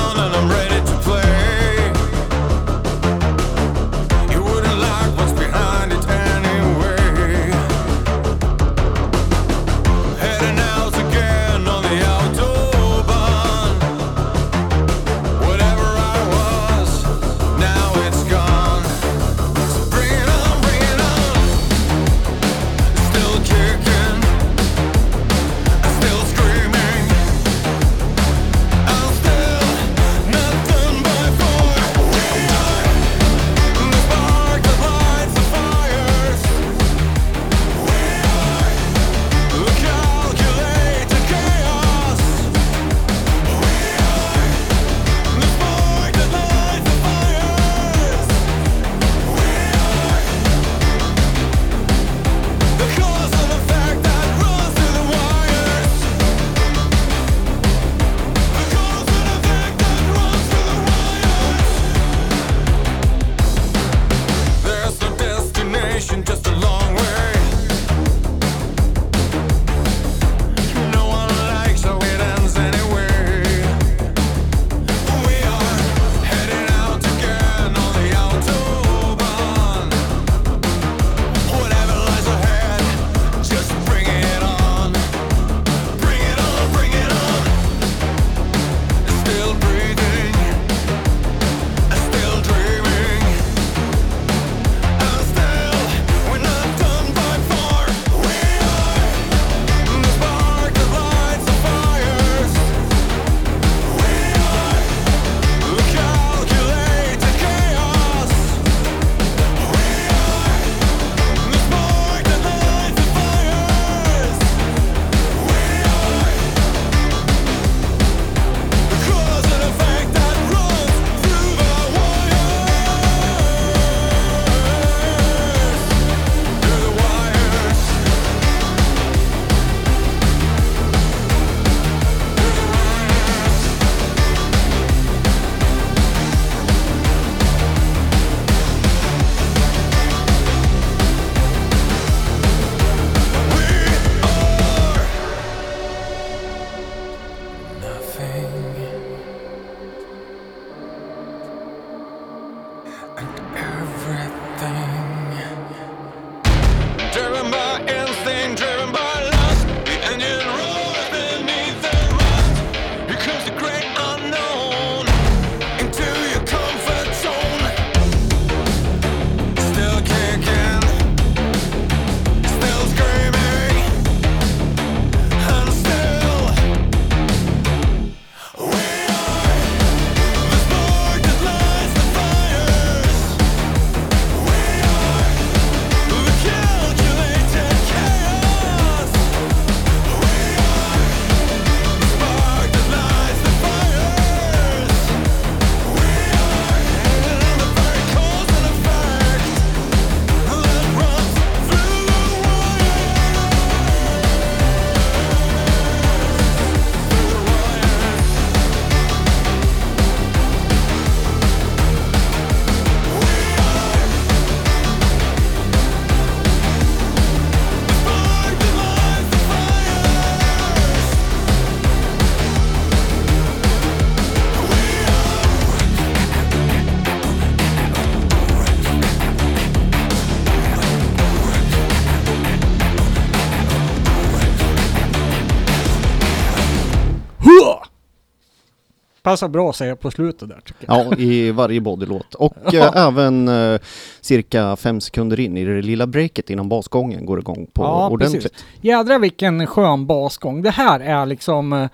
Passar 239.23 239.49
bra 239.49 239.71
att 239.71 239.77
säga 239.77 239.97
på 239.97 240.11
slutet 240.11 240.49
där 240.49 240.61
tycker 240.65 240.85
jag. 240.89 241.07
Ja, 241.13 241.17
i 241.17 241.51
varje 241.51 241.81
bodylåt. 241.81 242.35
Och 242.35 242.75
eh, 242.75 242.91
även 243.07 243.49
eh, 243.49 243.81
cirka 244.21 244.77
fem 244.77 245.01
sekunder 245.01 245.41
in 245.41 245.57
i 245.57 245.65
det 245.65 245.83
lilla 245.83 246.07
breaket 246.07 246.51
innan 246.51 246.69
basgången 246.69 247.27
går 247.27 247.39
igång 247.39 247.67
på 247.73 247.83
Ja, 247.83 248.09
ordentligt. 248.11 248.43
precis. 248.43 248.65
Jädrar 248.81 249.19
vilken 249.19 249.67
skön 249.67 250.07
basgång. 250.07 250.63
Det 250.63 250.71
här 250.71 251.01
är 251.01 251.27
liksom... 251.27 251.73
eh, 251.73 251.89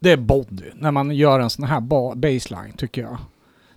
Det 0.00 0.10
är 0.12 0.16
body 0.16 0.64
när 0.74 0.90
man 0.90 1.10
gör 1.10 1.40
en 1.40 1.50
sån 1.50 1.64
här 1.64 1.80
ba- 1.80 2.14
baseline 2.14 2.72
tycker 2.76 3.02
jag. 3.02 3.16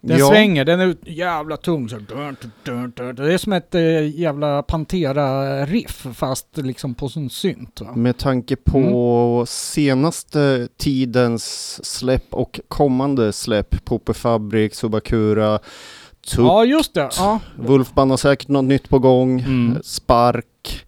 Den 0.02 0.18
Ja. 0.20 0.28
svänger, 0.30 0.66
den 0.66 0.80
är 0.80 0.96
jävla 1.06 1.58
tung 1.58 1.90
så. 1.90 1.96
Det 1.98 3.34
är 3.34 3.38
som 3.38 3.54
ett 3.54 3.76
eh, 3.76 4.20
jävla 4.20 4.64
Pantera-riff 4.64 6.06
fast 6.14 6.48
liksom 6.58 6.96
på 6.96 7.10
sin 7.10 7.30
synt. 7.30 7.82
Va? 7.82 7.96
Med 7.96 8.18
tanke 8.18 8.56
på 8.56 8.78
Mm. 8.78 9.46
senaste 9.48 10.68
tidens 10.78 11.80
släpp 11.86 12.34
och 12.34 12.60
kommande 12.68 13.34
släpp, 13.34 13.86
Pope 13.86 14.14
Fabrik, 14.14 14.76
Subakura, 14.76 15.60
Tuck, 16.28 16.40
Ja, 16.40 16.66
just 16.66 16.94
det. 16.94 17.10
Ja. 17.18 17.40
Wolfband 17.56 18.12
har 18.12 18.18
säkert 18.18 18.48
något 18.48 18.66
nytt 18.66 18.90
på 18.90 19.00
gång, 19.00 19.40
Mm. 19.40 19.78
Spark. 19.84 20.86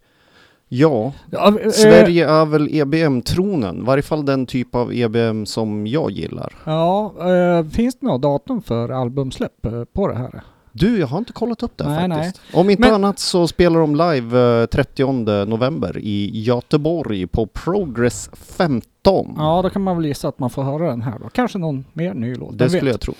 Ja, 0.72 1.12
Ja, 1.30 1.58
eh, 1.60 1.70
Sverige 1.70 2.28
är 2.28 2.46
väl 2.46 2.68
EBM-tronen, 2.74 3.78
i 3.78 3.84
varje 3.84 4.02
fall 4.02 4.24
den 4.26 4.46
typ 4.46 4.74
av 4.74 4.92
EBM 4.94 5.46
som 5.46 5.86
jag 5.86 6.10
gillar. 6.10 6.52
Ja, 6.64 7.14
eh, 7.20 7.66
finns 7.70 7.96
det 8.00 8.06
något 8.06 8.22
datum 8.22 8.62
för 8.62 8.88
albumsläpp 8.88 9.66
eh, 9.66 9.84
på 9.92 10.08
det 10.08 10.14
här? 10.18 10.40
Du, 10.72 10.98
jag 10.98 11.06
har 11.06 11.18
inte 11.18 11.32
kollat 11.32 11.62
upp 11.62 11.72
det 11.76 11.88
Nej, 11.88 12.08
faktiskt. 12.10 12.40
Om 12.54 12.70
inte 12.70 12.80
Men- 12.82 12.94
annat 12.94 13.18
så 13.18 13.46
spelar 13.48 13.80
de 13.80 13.96
live 13.96 14.60
eh, 14.60 14.66
30 14.66 15.44
november 15.44 15.98
i 15.98 16.40
Göteborg 16.42 17.26
på 17.26 17.46
Progress 17.46 18.30
15. 18.34 19.34
Ja, 19.36 19.60
då 19.62 19.70
kan 19.70 19.82
man 19.82 19.96
väl 19.96 20.06
gissa 20.06 20.28
att 20.28 20.38
man 20.38 20.50
får 20.50 20.62
höra 20.62 20.90
den 20.90 21.02
här 21.02 21.18
då. 21.22 21.28
Kanske 21.28 21.58
någon 21.58 21.84
mer 21.92 22.14
ny 22.14 22.34
låt. 22.34 22.58
det 22.58 22.68
skulle 22.70 22.82
vet? 22.84 22.92
jag 22.92 23.00
tro. 23.00 23.14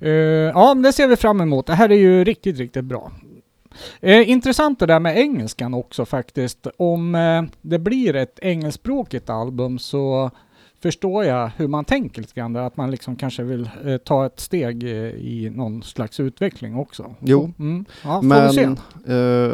Eh, 0.00 0.10
ja, 0.54 0.74
men 0.74 0.82
det 0.82 0.92
ser 0.92 1.08
vi 1.08 1.16
fram 1.16 1.40
emot. 1.40 1.66
Det 1.66 1.74
här 1.74 1.88
är 1.92 1.96
ju 1.96 2.24
riktigt, 2.24 2.58
riktigt 2.58 2.84
bra. 2.84 3.12
Eh, 4.00 4.30
intressant 4.30 4.78
det 4.78 4.86
där 4.86 5.00
med 5.00 5.18
engelskan 5.18 5.74
också 5.74 6.04
faktiskt. 6.04 6.66
Om 6.76 7.14
eh, 7.14 7.42
det 7.60 7.78
blir 7.78 8.16
ett 8.16 8.38
engelskspråkigt 8.42 9.30
album 9.30 9.78
så 9.78 10.30
förstår 10.82 11.24
jag 11.24 11.50
hur 11.56 11.68
man 11.68 11.84
tänker 11.84 12.20
lite 12.20 12.34
grann. 12.34 12.52
där, 12.52 12.60
Att 12.60 12.76
man 12.76 12.90
liksom 12.90 13.16
kanske 13.16 13.42
vill 13.42 13.70
eh, 13.84 13.96
ta 13.96 14.26
ett 14.26 14.40
steg 14.40 14.82
eh, 14.82 14.90
i 15.08 15.50
någon 15.54 15.82
slags 15.82 16.20
utveckling 16.20 16.76
också. 16.76 17.14
Jo. 17.20 17.52
Mm. 17.58 17.84
Ja. 18.04 18.22
Men 18.22 18.76
eh, 19.06 19.52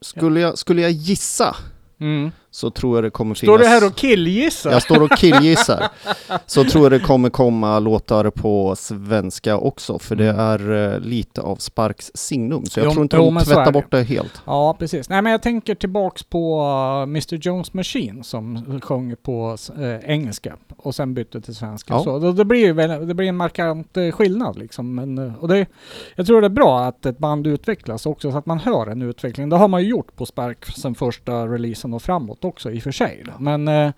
skulle, 0.00 0.40
jag, 0.40 0.58
skulle 0.58 0.82
jag 0.82 0.90
gissa 0.90 1.56
Mm. 2.00 2.30
Så 2.58 2.70
tror 2.70 2.96
jag 2.96 3.04
det 3.04 3.10
kommer 3.10 3.34
finnas... 3.34 3.54
Står 3.54 3.58
du 3.58 3.66
här 3.66 3.86
och 3.86 3.94
killgissar? 3.94 4.70
Jag 4.72 4.82
står 4.82 5.02
och 5.02 5.10
killgissar. 5.10 5.88
så 6.46 6.64
tror 6.64 6.84
jag 6.84 6.92
det 6.92 7.00
kommer 7.00 7.30
komma 7.30 7.78
låtar 7.78 8.30
på 8.30 8.76
svenska 8.76 9.56
också, 9.56 9.98
för 9.98 10.16
det 10.16 10.28
Mm. 10.28 10.40
är 10.40 10.92
eh, 10.94 11.00
lite 11.00 11.40
av 11.40 11.56
Sparks 11.56 12.10
signum. 12.14 12.66
Så 12.66 12.80
jag 12.80 12.84
Jo, 12.84 12.90
tror 12.90 13.02
inte 13.02 13.16
jo, 13.16 13.24
de 13.24 13.44
tvättar 13.44 13.72
bort 13.72 13.90
det 13.90 14.02
helt. 14.02 14.42
Ja, 14.44 14.76
precis. 14.78 15.08
Nej, 15.08 15.22
men 15.22 15.32
jag 15.32 15.42
tänker 15.42 15.74
tillbaks 15.74 16.22
på 16.22 16.60
uh, 16.60 17.02
Mr 17.02 17.34
Jones 17.34 17.72
Machine 17.74 18.24
som 18.24 18.80
sjöng 18.82 19.16
på 19.22 19.56
uh, 19.78 19.96
engelska 20.04 20.56
och 20.76 20.94
sen 20.94 21.14
bytte 21.14 21.40
till 21.40 21.54
svenska. 21.54 21.94
Ja. 21.94 22.04
Så 22.04 22.18
det, 22.18 22.44
blir, 22.44 22.74
det 23.06 23.14
blir 23.14 23.28
en 23.28 23.36
markant 23.36 23.96
skillnad 24.12 24.58
liksom. 24.58 24.94
Men, 24.94 25.18
och 25.40 25.48
det, 25.48 25.66
jag 26.14 26.26
tror 26.26 26.40
det 26.40 26.46
är 26.46 26.48
bra 26.48 26.80
att 26.84 27.06
ett 27.06 27.18
band 27.18 27.46
utvecklas 27.46 28.06
också 28.06 28.32
så 28.32 28.38
att 28.38 28.46
man 28.46 28.58
hör 28.58 28.86
en 28.86 29.02
utveckling. 29.02 29.48
Det 29.48 29.56
har 29.56 29.68
man 29.68 29.82
ju 29.82 29.88
gjort 29.88 30.16
på 30.16 30.26
Spark 30.26 30.64
sen 30.76 30.94
första 30.94 31.46
releasen 31.46 31.94
och 31.94 32.02
framåt 32.02 32.44
också 32.48 32.70
i 32.70 32.78
och 32.78 32.82
för 32.82 32.92
sig. 32.92 33.24
Men 33.38 33.68
uh, 33.68 33.92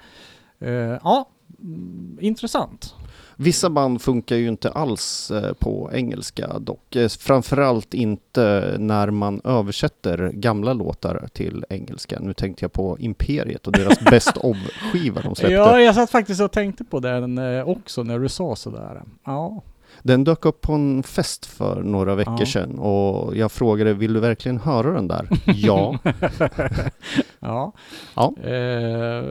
uh, 0.63 0.99
ja, 1.03 1.29
mm, 1.63 2.19
intressant. 2.21 2.95
Vissa 3.43 3.71
band 3.71 4.03
funkar 4.03 4.37
ju 4.37 4.49
inte 4.49 4.71
alls 4.71 5.31
eh, 5.31 5.53
på 5.53 5.91
engelska 5.93 6.59
dock. 6.59 6.97
Eh, 6.97 7.09
Framförallt 7.09 7.95
inte 7.95 8.77
när 8.79 9.11
man 9.11 9.41
översätter 9.45 10.31
gamla 10.35 10.73
låtar 10.73 11.29
till 11.33 11.65
engelska. 11.69 12.19
Nu 12.21 12.33
tänkte 12.33 12.65
jag 12.65 12.73
på 12.73 12.99
Imperiet 12.99 13.67
och 13.67 13.73
deras 13.73 14.01
Best 14.11 14.37
of-skiva 14.37 15.21
de 15.21 15.35
släppte. 15.35 15.55
Ja, 15.55 15.81
jag 15.81 15.95
satt 15.95 16.11
faktiskt 16.11 16.41
och 16.41 16.53
tänkte 16.53 16.85
på 16.85 17.01
den 17.01 17.39
uh, 17.39 17.69
också 17.69 18.03
när 18.03 18.19
du 18.19 18.29
sa 18.29 18.57
sådär. 18.57 19.03
Ja. 19.25 19.63
Den 20.03 20.25
dök 20.25 20.45
upp 20.45 20.61
på 20.61 20.73
en 20.73 21.03
fest 21.03 21.47
för 21.47 21.83
några 21.83 22.15
veckor 22.15 22.37
Ja. 22.39 22.47
sedan 22.47 22.79
och 22.79 23.37
jag 23.37 23.53
frågade, 23.53 23.93
vill 23.95 24.13
du 24.13 24.21
verkligen 24.21 24.59
höra 24.59 24.91
den 24.93 25.09
där? 25.09 25.29
ja. 25.47 25.99
Ja. 27.43 27.73
Ja. 28.15 28.35
Eh, 28.45 29.25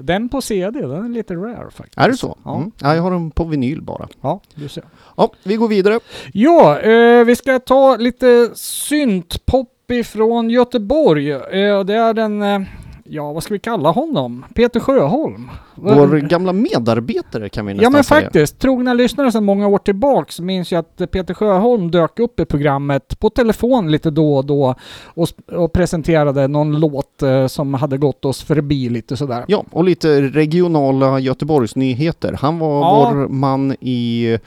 den 0.00 0.28
på 0.28 0.40
CD, 0.40 0.80
den 0.80 1.04
är 1.04 1.08
lite 1.08 1.34
rare 1.34 1.70
faktiskt. 1.70 1.98
Är 1.98 2.08
det 2.08 2.16
så? 2.16 2.38
Ja. 2.44 2.56
Mm. 2.56 2.70
Ja, 2.82 2.94
jag 2.94 3.02
har 3.02 3.10
den 3.10 3.30
på 3.30 3.44
vinyl 3.44 3.82
bara. 3.82 4.08
Ja, 4.20 4.40
du 4.54 4.68
ser. 4.68 4.84
Ja, 5.16 5.32
vi 5.42 5.56
går 5.56 5.68
vidare. 5.68 6.00
Ja, 6.32 6.78
eh, 6.80 7.24
vi 7.24 7.36
ska 7.36 7.58
ta 7.58 7.96
lite 7.96 8.50
syntpop 8.54 9.90
ifrån 9.90 10.50
Göteborg. 10.50 11.30
Eh, 11.30 11.80
det 11.84 11.94
är 11.94 12.14
den, 12.14 12.42
eh, 12.42 12.60
ja 13.04 13.32
vad 13.32 13.42
ska 13.42 13.54
vi 13.54 13.60
kalla 13.60 13.90
honom? 13.90 14.44
Peter 14.54 14.80
Sjöholm. 14.80 15.50
Vår 15.82 16.16
gamla 16.16 16.52
medarbetare 16.52 17.48
kan 17.48 17.66
vi 17.66 17.74
nästan 17.74 17.82
Ja 17.84 17.90
men 17.90 18.04
säga. 18.04 18.20
faktiskt, 18.20 18.58
trogna 18.58 18.94
lyssnare 18.94 19.32
sedan 19.32 19.44
många 19.44 19.68
år 19.68 19.78
tillbaks 19.78 20.40
minns 20.40 20.72
ju 20.72 20.76
att 20.76 20.96
Peter 21.10 21.34
Sjöholm 21.34 21.90
dök 21.90 22.18
upp 22.18 22.40
i 22.40 22.44
programmet 22.44 23.20
på 23.20 23.30
telefon 23.30 23.90
lite 23.90 24.10
då 24.10 24.36
och 24.36 24.44
då 24.44 24.74
och, 25.04 25.28
och 25.52 25.72
presenterade 25.72 26.48
någon 26.48 26.80
låt 26.80 27.22
eh, 27.22 27.46
som 27.46 27.74
hade 27.74 27.98
gått 27.98 28.24
oss 28.24 28.42
förbi 28.42 28.88
lite 28.88 29.16
sådär. 29.16 29.44
Ja, 29.48 29.64
och 29.70 29.84
lite 29.84 30.20
regionala 30.20 31.18
Göteborgsnyheter. 31.18 32.36
Han 32.40 32.58
var 32.58 32.80
Ja. 32.80 33.10
vår 33.14 33.28
man 33.28 33.72
i, 33.80 34.38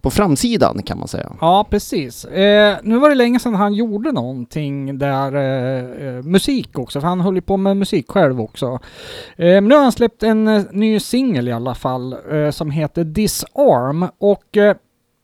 på 0.00 0.10
framsidan 0.10 0.82
kan 0.82 0.98
man 0.98 1.08
säga. 1.08 1.32
Ja, 1.40 1.66
precis. 1.70 2.24
Eh, 2.24 2.76
nu 2.82 2.98
var 2.98 3.08
det 3.08 3.14
länge 3.14 3.38
sedan 3.40 3.54
han 3.54 3.74
gjorde 3.74 4.12
någonting 4.12 4.98
där, 4.98 5.34
eh, 5.36 6.06
eh, 6.08 6.22
musik 6.22 6.78
också, 6.78 7.00
för 7.00 7.08
han 7.08 7.20
höll 7.20 7.34
ju 7.34 7.40
på 7.40 7.56
med 7.56 7.76
musik 7.76 8.10
själv 8.10 8.40
också. 8.40 8.66
Eh, 9.36 9.46
men 9.46 9.64
nu 9.64 9.74
har 9.74 9.82
han 9.82 9.92
släppt 9.92 10.22
en 10.22 10.48
ny 10.80 11.00
singel 11.00 11.48
i 11.48 11.52
alla 11.52 11.74
fall, 11.74 12.16
eh, 12.32 12.50
som 12.50 12.70
heter 12.70 13.04
Disarm, 13.04 14.08
och 14.18 14.56
eh, 14.56 14.76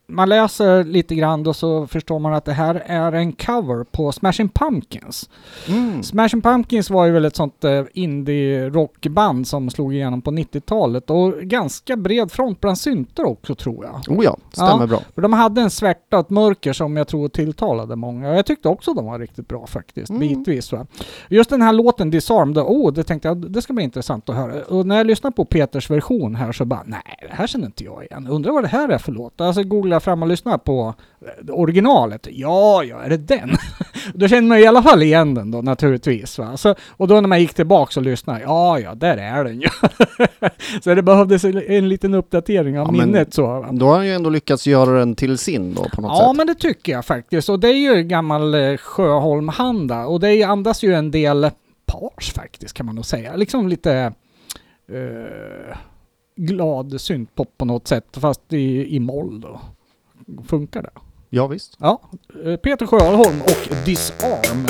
man 0.08 0.28
läser 0.28 0.84
lite 0.84 1.14
grann 1.14 1.42
då 1.42 1.54
så 1.54 1.86
förstår 1.86 2.18
man 2.18 2.34
att 2.34 2.44
det 2.44 2.52
här 2.52 2.74
är 2.86 3.12
en 3.12 3.32
cover 3.32 3.84
på 3.84 4.12
Smashing 4.12 4.48
Pumpkins. 4.48 5.30
Mm. 5.68 6.02
Smashing 6.02 6.42
Pumpkins 6.42 6.90
var 6.90 7.06
ju 7.06 7.12
väl 7.12 7.24
ett 7.24 7.36
sånt 7.36 7.64
eh, 7.64 7.82
indie-rockband 7.94 9.44
som 9.46 9.70
slog 9.70 9.94
igenom 9.94 10.22
på 10.22 10.30
90-talet 10.30 11.10
och 11.10 11.32
ganska 11.40 11.96
bred 11.96 12.32
front 12.32 12.60
bland 12.60 12.78
synter 12.78 13.24
också 13.24 13.54
tror 13.54 13.84
jag. 13.84 14.18
Oh 14.18 14.24
ja, 14.24 14.36
stämmer 14.52 14.80
Ja. 14.80 14.86
bra. 14.86 15.00
För 15.14 15.22
de 15.22 15.32
hade 15.32 15.60
en 15.60 15.70
svärta 15.70 16.18
och 16.18 16.24
ett 16.24 16.30
mörker 16.30 16.72
som 16.72 16.96
jag 16.96 17.08
tror 17.08 17.28
tilltalade 17.28 17.96
många. 17.96 18.30
Och 18.30 18.36
jag 18.36 18.46
tyckte 18.46 18.68
också 18.68 18.94
de 18.94 19.04
var 19.06 19.18
riktigt 19.18 19.48
bra 19.48 19.66
faktiskt, 19.66 20.10
Mm. 20.10 20.20
bitvis. 20.20 20.72
Va? 20.72 20.86
Just 21.28 21.50
den 21.50 21.62
här 21.62 21.72
låten 21.72 22.10
Disarm, 22.10 22.54
då, 22.54 22.60
oh, 22.62 22.92
det 22.92 23.02
tänkte 23.04 23.28
jag, 23.28 23.50
det 23.50 23.62
ska 23.62 23.72
bli 23.72 23.84
intressant 23.84 24.28
att 24.28 24.36
höra. 24.36 24.64
Och 24.64 24.86
när 24.86 24.96
jag 24.96 25.06
lyssnar 25.06 25.30
på 25.30 25.44
Peters 25.44 25.90
version 25.90 26.34
här 26.34 26.52
så 26.52 26.64
bara, 26.64 26.82
nej, 26.86 27.02
det 27.28 27.34
här 27.34 27.46
känner 27.46 27.66
inte 27.66 27.84
jag 27.84 28.04
igen. 28.04 28.26
Undrar 28.30 28.52
vad 28.52 28.64
det 28.64 28.68
här 28.68 28.88
är 28.88 28.98
för 28.98 29.12
låt? 29.12 29.40
Alltså 29.40 29.62
googla 29.62 29.95
fram 30.00 30.22
och 30.22 30.28
lyssna 30.28 30.58
på 30.58 30.94
eh, 31.20 31.54
originalet. 31.54 32.26
Ja, 32.30 32.84
ja, 32.84 33.00
är 33.02 33.08
det 33.10 33.16
den? 33.16 33.50
då 34.14 34.28
känner 34.28 34.48
man 34.48 34.58
i 34.58 34.66
alla 34.66 34.82
fall 34.82 35.02
igen 35.02 35.34
den 35.34 35.50
då 35.50 35.62
naturligtvis. 35.62 36.38
Va? 36.38 36.56
Så, 36.56 36.74
och 36.90 37.08
då 37.08 37.20
när 37.20 37.28
man 37.28 37.40
gick 37.40 37.54
tillbaks 37.54 37.96
och 37.96 38.02
lyssnade, 38.02 38.40
ja, 38.40 38.78
ja, 38.78 38.94
där 38.94 39.16
är 39.16 39.44
den 39.44 39.60
ju. 39.60 39.68
så 40.82 40.94
det 40.94 41.02
behövdes 41.02 41.44
en, 41.44 41.62
en 41.66 41.88
liten 41.88 42.14
uppdatering 42.14 42.78
av 42.80 42.86
Ja, 42.86 42.92
minnet 43.04 43.34
så. 43.34 43.42
va? 43.46 43.68
Då 43.72 43.86
har 43.86 43.96
han 43.96 44.06
ju 44.06 44.12
ändå 44.12 44.30
lyckats 44.30 44.66
göra 44.66 44.98
den 44.98 45.14
till 45.14 45.38
sin 45.38 45.74
då 45.74 45.84
på 45.94 46.00
något 46.00 46.10
Ja, 46.18 46.28
sätt. 46.28 46.36
men 46.36 46.46
det 46.46 46.54
tycker 46.54 46.92
jag 46.92 47.04
faktiskt. 47.04 47.48
Och 47.48 47.60
det 47.60 47.68
är 47.68 47.94
ju 47.96 48.02
gammal 48.02 48.54
eh, 48.54 48.76
Sjöholm-handa. 48.76 50.06
Och 50.06 50.20
det 50.20 50.42
andas 50.42 50.82
ju 50.84 50.94
en 50.94 51.10
del 51.10 51.50
pars 51.86 52.32
faktiskt, 52.32 52.74
kan 52.74 52.86
man 52.86 52.94
nog 52.94 53.04
säga. 53.06 53.36
Liksom 53.36 53.68
lite 53.68 54.12
eh, 54.92 55.76
glad 56.36 57.00
syntpop 57.00 57.58
på 57.58 57.64
något 57.64 57.88
sätt, 57.88 58.04
fast 58.20 58.52
i, 58.52 58.96
i 58.96 59.00
moll 59.00 59.40
då. 59.40 59.60
Funkar 60.48 60.82
det? 60.82 60.90
Ja, 61.30 61.46
visst. 61.46 61.76
Ja, 61.80 62.00
eh, 62.44 62.56
Peter 62.56 62.86
Sjöholm 62.86 63.42
och 63.42 63.68
Disarm. 63.84 63.84
Disarm 63.84 64.66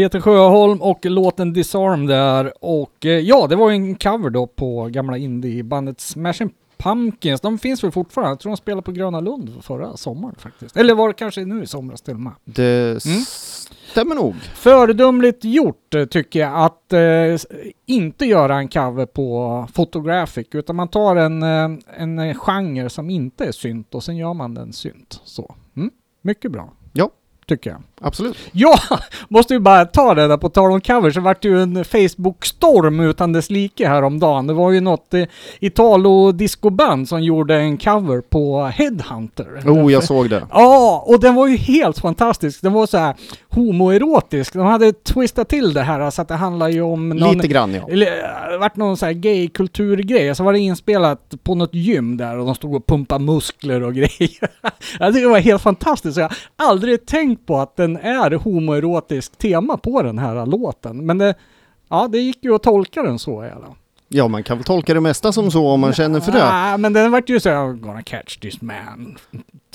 Peter 0.00 0.20
Sjöholm 0.20 0.82
och 0.82 1.06
låten 1.06 1.52
Disarm 1.52 2.06
där. 2.06 2.52
Och 2.60 3.06
eh, 3.06 3.10
ja, 3.10 3.46
det 3.46 3.56
var 3.56 3.70
ju 3.70 3.76
en 3.76 3.94
cover 3.94 4.30
då 4.30 4.46
på 4.46 4.88
gamla 4.90 5.16
indiebandet 5.16 6.00
Smashing 6.00 6.50
Pumpkins. 6.78 7.40
De 7.40 7.58
finns 7.58 7.84
väl 7.84 7.90
fortfarande? 7.90 8.30
Jag 8.30 8.40
tror 8.40 8.50
de 8.52 8.56
spelade 8.56 8.82
på 8.82 8.92
Gröna 8.92 9.20
Lund 9.20 9.50
förra 9.62 9.96
sommaren 9.96 10.34
faktiskt. 10.38 10.76
Eller 10.76 10.94
var 10.94 11.08
det 11.08 11.14
kanske 11.14 11.44
nu 11.44 11.62
i 11.62 11.66
somras 11.66 12.02
till 12.02 12.14
och 12.14 12.20
med. 12.20 12.32
Det 12.44 13.04
Mm. 13.06 13.20
stämmer 13.90 14.14
nog. 14.14 14.34
Föredömligt 14.54 15.44
gjort 15.44 15.94
eh, 15.94 16.04
tycker 16.04 16.40
jag 16.40 16.64
att 16.64 16.92
eh, 16.92 17.00
inte 17.86 18.26
göra 18.26 18.56
en 18.56 18.68
cover 18.68 19.06
på 19.06 19.66
Photographic 19.74 20.46
utan 20.52 20.76
man 20.76 20.88
tar 20.88 21.16
en, 21.16 21.42
eh, 21.42 21.70
en 21.96 22.34
genre 22.34 22.88
som 22.88 23.10
inte 23.10 23.44
är 23.44 23.52
synt 23.52 23.94
och 23.94 24.04
sen 24.04 24.16
gör 24.16 24.34
man 24.34 24.54
den 24.54 24.72
synt. 24.72 25.20
Så. 25.24 25.54
Mm. 25.76 25.90
Mycket 26.22 26.52
bra. 26.52 26.72
Ja. 26.92 27.10
Tycker 27.46 27.70
jag. 27.70 27.82
Absolut. 28.02 28.36
Ja, 28.52 28.78
måste 29.28 29.54
ju 29.54 29.60
bara 29.60 29.84
ta 29.84 30.14
det 30.14 30.28
där 30.28 30.36
på 30.36 30.48
tal 30.48 30.72
om 30.72 30.80
covers. 30.80 31.14
Det 31.14 31.20
vart 31.20 31.44
ju 31.44 31.62
en 31.62 31.84
Facebook-storm 31.84 33.02
utan 33.10 33.32
dess 33.32 33.50
like 33.50 33.88
häromdagen. 33.88 34.46
Det 34.46 34.52
var 34.52 34.70
ju 34.70 34.80
något 34.80 35.14
eh, 35.14 35.24
Italo-discoband 35.60 37.08
som 37.08 37.22
gjorde 37.22 37.56
en 37.56 37.78
cover 37.78 38.20
på 38.20 38.64
Headhunter. 38.64 39.62
Oh, 39.66 39.92
jag 39.92 40.04
såg 40.04 40.30
det. 40.30 40.46
Ja, 40.52 41.04
och 41.06 41.20
den 41.20 41.34
var 41.34 41.46
ju 41.46 41.56
helt 41.56 41.98
fantastisk. 41.98 42.62
Den 42.62 42.72
var 42.72 42.86
så 42.86 42.98
här 42.98 43.14
homoerotisk. 43.48 44.52
De 44.52 44.66
hade 44.66 44.92
twistat 44.92 45.48
till 45.48 45.74
det 45.74 45.82
här 45.82 46.10
så 46.10 46.22
att 46.22 46.28
det 46.28 46.34
handlar 46.34 46.68
ju 46.68 46.82
om 46.82 47.08
någon... 47.08 47.32
Lite 47.36 47.48
grann 47.48 47.74
ja. 47.74 47.88
Eller 47.88 48.50
det 48.50 48.58
vart 48.58 48.76
någon 48.76 48.96
så 48.96 49.06
här 49.06 49.12
gay-kulturgrej. 49.12 50.34
Så 50.34 50.44
var 50.44 50.52
det 50.52 50.58
inspelat 50.58 51.34
på 51.42 51.54
något 51.54 51.74
gym 51.74 52.16
där 52.16 52.38
och 52.38 52.46
de 52.46 52.54
stod 52.54 52.74
och 52.74 52.86
pumpade 52.86 53.24
muskler 53.24 53.82
och 53.82 53.94
grejer. 53.94 54.50
jag 54.98 55.14
tycker 55.14 55.26
det 55.26 55.32
var 55.32 55.38
helt 55.38 55.62
fantastiskt. 55.62 56.16
Jag 56.16 56.30
har 56.56 56.68
aldrig 56.68 57.06
tänkt 57.06 57.46
på 57.46 57.58
att 57.58 57.76
den 57.76 57.89
är 57.96 58.30
homoerotiskt 58.30 59.38
tema 59.38 59.76
på 59.76 60.02
den 60.02 60.18
här 60.18 60.46
låten. 60.46 61.06
Men 61.06 61.18
det, 61.18 61.34
ja, 61.88 62.08
det 62.08 62.18
gick 62.18 62.44
ju 62.44 62.54
att 62.54 62.62
tolka 62.62 63.02
den 63.02 63.18
så 63.18 63.44
i 63.44 63.50
alla. 63.50 63.66
Ja, 64.08 64.28
man 64.28 64.42
kan 64.42 64.56
väl 64.56 64.64
tolka 64.64 64.94
det 64.94 65.00
mesta 65.00 65.32
som 65.32 65.50
så 65.50 65.68
om 65.68 65.80
man 65.80 65.92
känner 65.92 66.20
för 66.20 66.32
det. 66.32 66.44
Nej, 66.44 66.78
men 66.78 66.92
den 66.92 67.10
vart 67.12 67.28
ju 67.28 67.40
så 67.40 67.48
I'm 67.48 67.80
gonna 67.80 68.02
catch 68.02 68.36
this 68.36 68.60
man, 68.62 69.18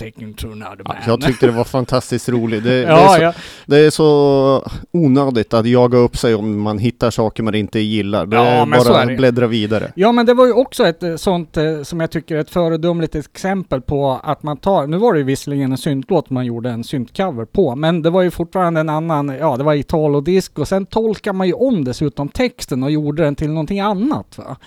him 0.01 0.33
to 0.33 0.47
another 0.47 0.83
man. 0.87 0.95
Jag 1.07 1.21
tyckte 1.21 1.45
det 1.45 1.51
var 1.51 1.63
fantastiskt 1.63 2.29
roligt. 2.29 2.63
Det, 2.63 2.69
det, 2.85 2.85
är 2.85 2.89
ja, 2.89 3.09
så, 3.17 3.21
ja. 3.21 3.33
det 3.65 3.77
är 3.77 3.89
så 3.89 4.69
onödigt 4.91 5.53
att 5.53 5.65
jaga 5.65 5.97
upp 5.97 6.17
sig 6.17 6.35
om 6.35 6.61
man 6.61 6.77
hittar 6.77 7.09
saker 7.11 7.43
man 7.43 7.55
inte 7.55 7.79
gillar. 7.79 8.25
Det 8.25 8.35
Ja, 8.35 8.43
är 8.43 8.65
bara 8.89 9.05
det. 9.05 9.15
bläddra 9.15 9.47
vidare. 9.47 9.91
Ja 9.95 10.11
men 10.11 10.25
det 10.25 10.33
var 10.33 10.45
ju 10.45 10.51
också 10.53 10.87
ett 10.87 11.03
eh, 11.03 11.15
sånt 11.15 11.57
eh, 11.57 11.81
som 11.83 11.99
jag 11.99 12.11
tycker 12.11 12.35
är 12.35 12.39
ett 12.39 12.49
föredömligt 12.49 13.15
exempel 13.15 13.81
på 13.81 14.19
att 14.23 14.43
man 14.43 14.57
tar, 14.57 14.87
nu 14.87 14.97
var 14.97 15.13
det 15.13 15.19
ju 15.19 15.25
visserligen 15.25 15.71
en 15.71 15.77
syntlåt 15.77 16.29
man 16.29 16.45
gjorde 16.45 16.69
en 16.69 16.83
syntcover 16.83 17.45
på, 17.45 17.75
men 17.75 18.01
det 18.01 18.09
var 18.09 18.21
ju 18.21 18.31
fortfarande 18.31 18.79
en 18.79 18.89
annan, 18.89 19.29
ja 19.39 19.57
det 19.57 19.63
var 19.63 19.73
Italo-disco, 19.73 20.61
och 20.61 20.67
sen 20.67 20.85
tolkar 20.85 21.33
man 21.33 21.47
ju 21.47 21.53
om 21.53 21.83
dessutom 21.83 22.29
texten 22.29 22.83
och 22.83 22.91
gjorde 22.91 23.23
den 23.23 23.35
till 23.35 23.49
någonting 23.49 23.79
annat 23.79 24.37
va. 24.37 24.57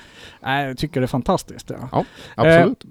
Nej, 0.42 0.66
jag 0.66 0.78
tycker 0.78 1.00
det 1.00 1.04
är 1.04 1.08
fantastiskt. 1.08 1.70
Ja. 1.70 1.88
Ja, 1.92 2.04
absolut. 2.34 2.84
Eh, 2.84 2.90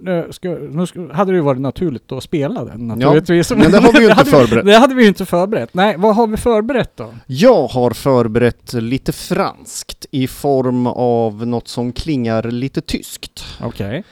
nu 0.00 0.28
ska, 0.30 0.48
nu 0.48 0.86
ska, 0.86 1.12
hade 1.12 1.32
det 1.32 1.36
ju 1.36 1.42
varit 1.42 1.60
naturligt 1.78 2.12
att 2.12 2.22
spela 2.22 2.64
den 2.64 2.88
naturligtvis. 2.88 3.50
men 3.50 3.70
det 3.70 3.78
har 3.78 3.92
vi 3.92 3.98
ju 3.98 4.04
inte 4.10 4.14
hade 4.14 4.30
förberett. 4.30 4.66
Det 4.66 4.76
hade 4.76 4.94
vi 4.94 5.02
ju 5.02 5.08
inte 5.08 5.26
förberett. 5.26 5.74
Nej, 5.74 5.94
vad 5.98 6.16
har 6.16 6.26
vi 6.26 6.36
förberett 6.36 6.96
då? 6.96 7.14
Jag 7.26 7.66
har 7.66 7.90
förberett 7.90 8.72
lite 8.72 9.12
franskt 9.12 10.06
i 10.10 10.28
form 10.28 10.86
av 10.86 11.46
något 11.46 11.68
som 11.68 11.92
klingar 11.92 12.42
lite 12.42 12.80
tyskt. 12.80 13.44
Okej. 13.62 14.04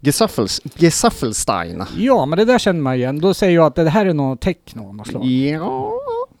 Gesaffels, 0.00 0.60
Gesaffelstein. 0.76 1.84
Ja, 1.98 2.26
men 2.26 2.38
det 2.38 2.44
där 2.44 2.58
känner 2.58 2.80
man 2.80 2.94
igen. 2.94 3.20
Då 3.20 3.34
säger 3.34 3.54
jag 3.54 3.66
att 3.66 3.74
det 3.74 3.90
här 3.90 4.06
är 4.06 4.14
något 4.14 4.40
techno 4.40 4.88
av 4.88 4.94
något 4.94 5.06
slag. 5.06 5.24
Ja. 5.26 5.92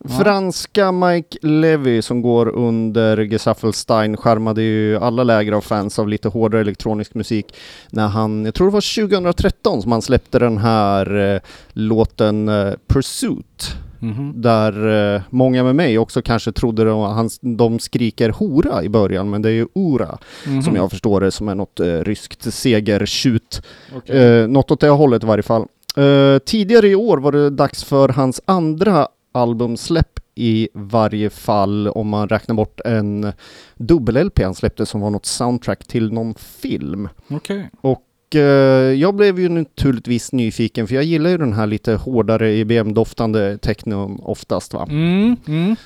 Franska 0.08 0.92
Mike 0.92 1.38
Levy 1.42 2.02
som 2.02 2.22
går 2.22 2.48
under 2.48 3.18
Gesaffelstein 3.18 4.16
skärmade 4.16 4.62
ju 4.62 4.96
alla 4.98 5.24
läger 5.24 5.52
av 5.52 5.60
fans 5.60 5.98
av 5.98 6.08
lite 6.08 6.28
hårdare 6.28 6.60
elektronisk 6.60 7.14
musik 7.14 7.54
när 7.90 8.08
han, 8.08 8.44
jag 8.44 8.54
tror 8.54 8.66
det 8.66 8.72
var 8.72 9.06
2013 9.08 9.82
som 9.82 9.92
han 9.92 10.02
släppte 10.02 10.38
den 10.38 10.58
här 10.58 11.34
eh, 11.34 11.40
låten 11.72 12.48
eh, 12.48 12.72
Pursuit 12.88 13.74
Mhm. 14.04 14.32
där 14.36 15.14
eh, 15.14 15.22
många 15.30 15.64
med 15.64 15.74
mig 15.76 15.98
också 15.98 16.22
kanske 16.22 16.52
trodde 16.52 16.84
de, 16.84 17.00
han, 17.00 17.30
de 17.40 17.78
skriker 17.78 18.28
hora 18.30 18.82
i 18.84 18.88
början 18.88 19.30
men 19.30 19.42
det 19.42 19.48
är 19.48 19.52
ju 19.52 19.66
ura 19.74 20.18
Mhm. 20.46 20.62
som 20.62 20.76
jag 20.76 20.90
förstår 20.90 21.20
det 21.20 21.30
som 21.30 21.48
är 21.48 21.54
något 21.54 21.80
eh, 21.80 21.86
ryskt 21.86 22.54
segertjut 22.54 23.62
Okej. 23.96 24.18
Eh, 24.22 24.48
något 24.48 24.70
åt 24.70 24.80
det 24.80 24.88
hållet 24.88 25.22
i 25.22 25.26
varje 25.26 25.42
fall. 25.42 25.66
Eh, 25.96 26.38
tidigare 26.38 26.88
i 26.88 26.94
år 26.94 27.18
var 27.18 27.32
det 27.32 27.50
dags 27.50 27.84
för 27.84 28.08
hans 28.08 28.40
andra 28.44 29.08
albumsläpp 29.32 30.20
i 30.34 30.68
varje 30.74 31.30
fall 31.30 31.88
om 31.88 32.08
man 32.08 32.28
räknar 32.28 32.54
bort 32.54 32.80
en 32.84 33.32
dubbel-LP 33.76 34.42
han 34.42 34.54
släppte 34.54 34.86
som 34.86 35.00
var 35.00 35.10
något 35.10 35.26
soundtrack 35.26 35.86
till 35.86 36.12
någon 36.12 36.34
film. 36.34 37.08
Okej. 37.28 37.70
Och 37.80 38.36
eh, 38.36 38.92
jag 38.92 39.14
blev 39.14 39.40
ju 39.40 39.48
naturligtvis 39.48 40.32
nyfiken 40.32 40.86
för 40.86 40.94
jag 40.94 41.04
gillar 41.04 41.30
ju 41.30 41.38
den 41.38 41.52
här 41.52 41.66
lite 41.66 41.94
hårdare 41.94 42.52
EBM-doftande 42.52 43.58
technon 43.58 44.20
oftast 44.22 44.74
va. 44.74 44.86
Mm, 44.90 45.36
mm. 45.46 45.76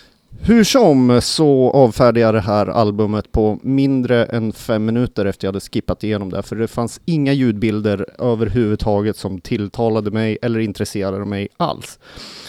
Hur 0.40 0.64
som 0.64 1.20
så 1.22 1.70
avfärdade 1.70 2.20
jag 2.20 2.34
det 2.34 2.40
här 2.40 2.66
albumet 2.66 3.32
på 3.32 3.58
mindre 3.62 4.24
än 4.24 4.52
fem 4.52 4.84
minuter 4.84 5.24
efter 5.26 5.46
jag 5.46 5.52
hade 5.52 5.60
skippat 5.60 6.04
igenom 6.04 6.30
det, 6.30 6.42
för 6.42 6.56
det 6.56 6.68
fanns 6.68 7.00
inga 7.04 7.32
ljudbilder 7.32 8.06
överhuvudtaget 8.18 9.16
som 9.16 9.40
tilltalade 9.40 10.10
mig 10.10 10.38
eller 10.42 10.60
intresserade 10.60 11.24
mig 11.24 11.48
alls. 11.56 11.98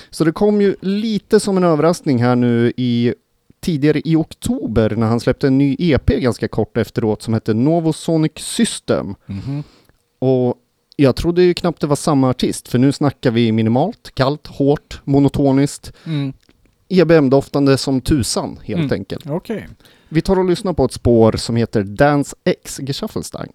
Så 0.09 0.23
det 0.23 0.31
kom 0.31 0.61
ju 0.61 0.75
lite 0.81 1.39
som 1.39 1.57
en 1.57 1.63
överraskning 1.63 2.23
här 2.23 2.35
nu 2.35 2.73
i 2.77 3.13
tidigare 3.59 4.01
i 4.05 4.15
oktober 4.15 4.89
när 4.95 5.07
han 5.07 5.19
släppte 5.19 5.47
en 5.47 5.57
ny 5.57 5.75
EP 5.79 6.07
ganska 6.07 6.47
kort 6.47 6.77
efteråt 6.77 7.21
som 7.21 7.33
hette 7.33 7.53
Novosonic 7.53 8.31
System. 8.35 9.15
Mhm. 9.25 9.63
Och 10.19 10.55
jag 10.95 11.15
trodde 11.15 11.43
ju 11.43 11.53
knappt 11.53 11.81
det 11.81 11.88
var 11.88 11.95
samma 11.95 12.29
artist, 12.29 12.67
för 12.67 12.79
nu 12.79 12.91
snackar 12.91 13.31
vi 13.31 13.51
minimalt, 13.51 14.11
kallt, 14.13 14.47
hårt, 14.47 15.01
monotoniskt, 15.03 15.93
Mm. 16.05 16.33
EBM-doftande 16.89 17.77
som 17.77 18.01
tusan 18.01 18.59
helt 18.63 18.79
Mm. 18.79 18.91
enkelt. 18.91 19.29
Okej. 19.29 19.67
Vi 20.09 20.21
tar 20.21 20.39
och 20.39 20.45
lyssnar 20.45 20.73
på 20.73 20.85
ett 20.85 20.91
spår 20.93 21.31
som 21.31 21.55
heter 21.55 21.83
Dance 21.83 22.35
X 22.43 22.79
Gesaffelstein. 22.83 23.49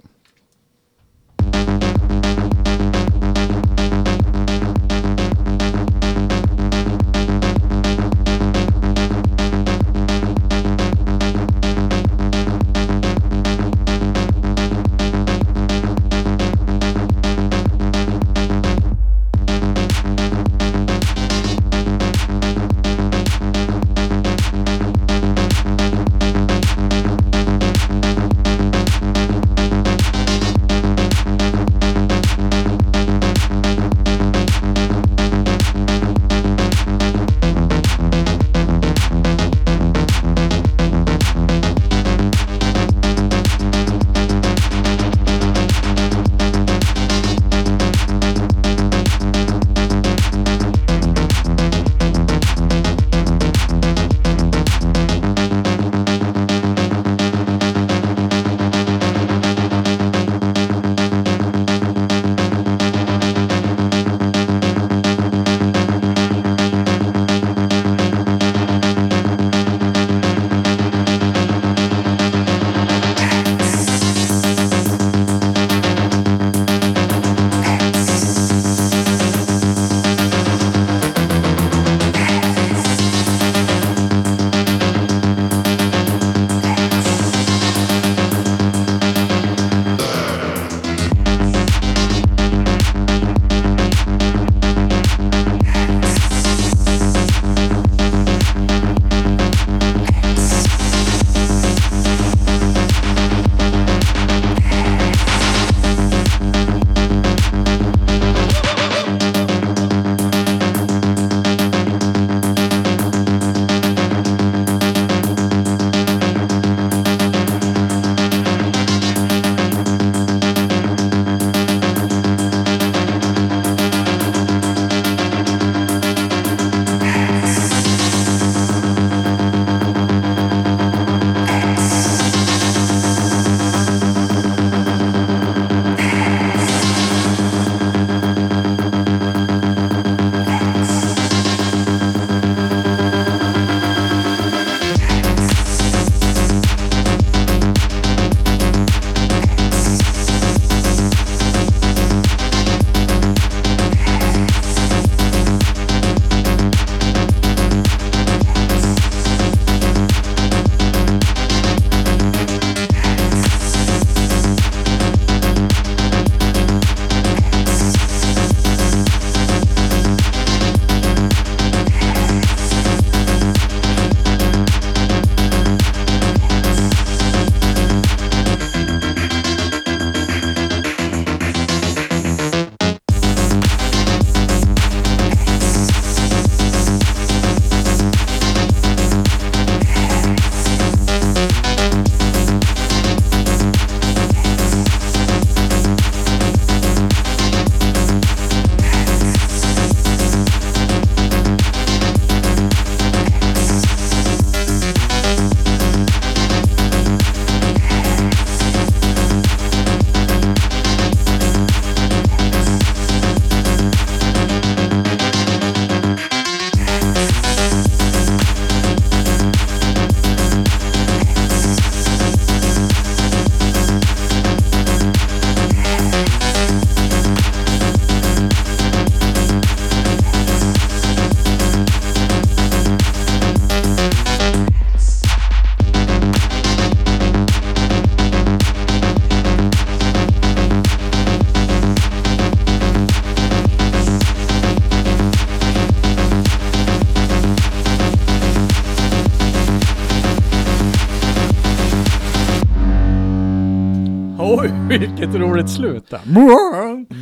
Vilket 254.98 255.34
roligt 255.34 255.70
slut 255.70 256.04
där. 256.10 256.20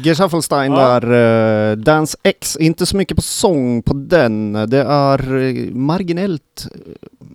Gesaffelstein 0.04 0.72
Ja. 0.72 1.00
där, 1.00 1.70
eh, 1.70 1.76
Dance 1.76 2.18
X, 2.22 2.56
inte 2.56 2.86
så 2.86 2.96
mycket 2.96 3.16
på 3.16 3.22
sång 3.22 3.82
på 3.82 3.94
den. 3.94 4.52
Det 4.52 4.82
är 4.82 5.36
eh, 5.36 5.74
marginellt 5.74 6.66
eh, 6.74 6.80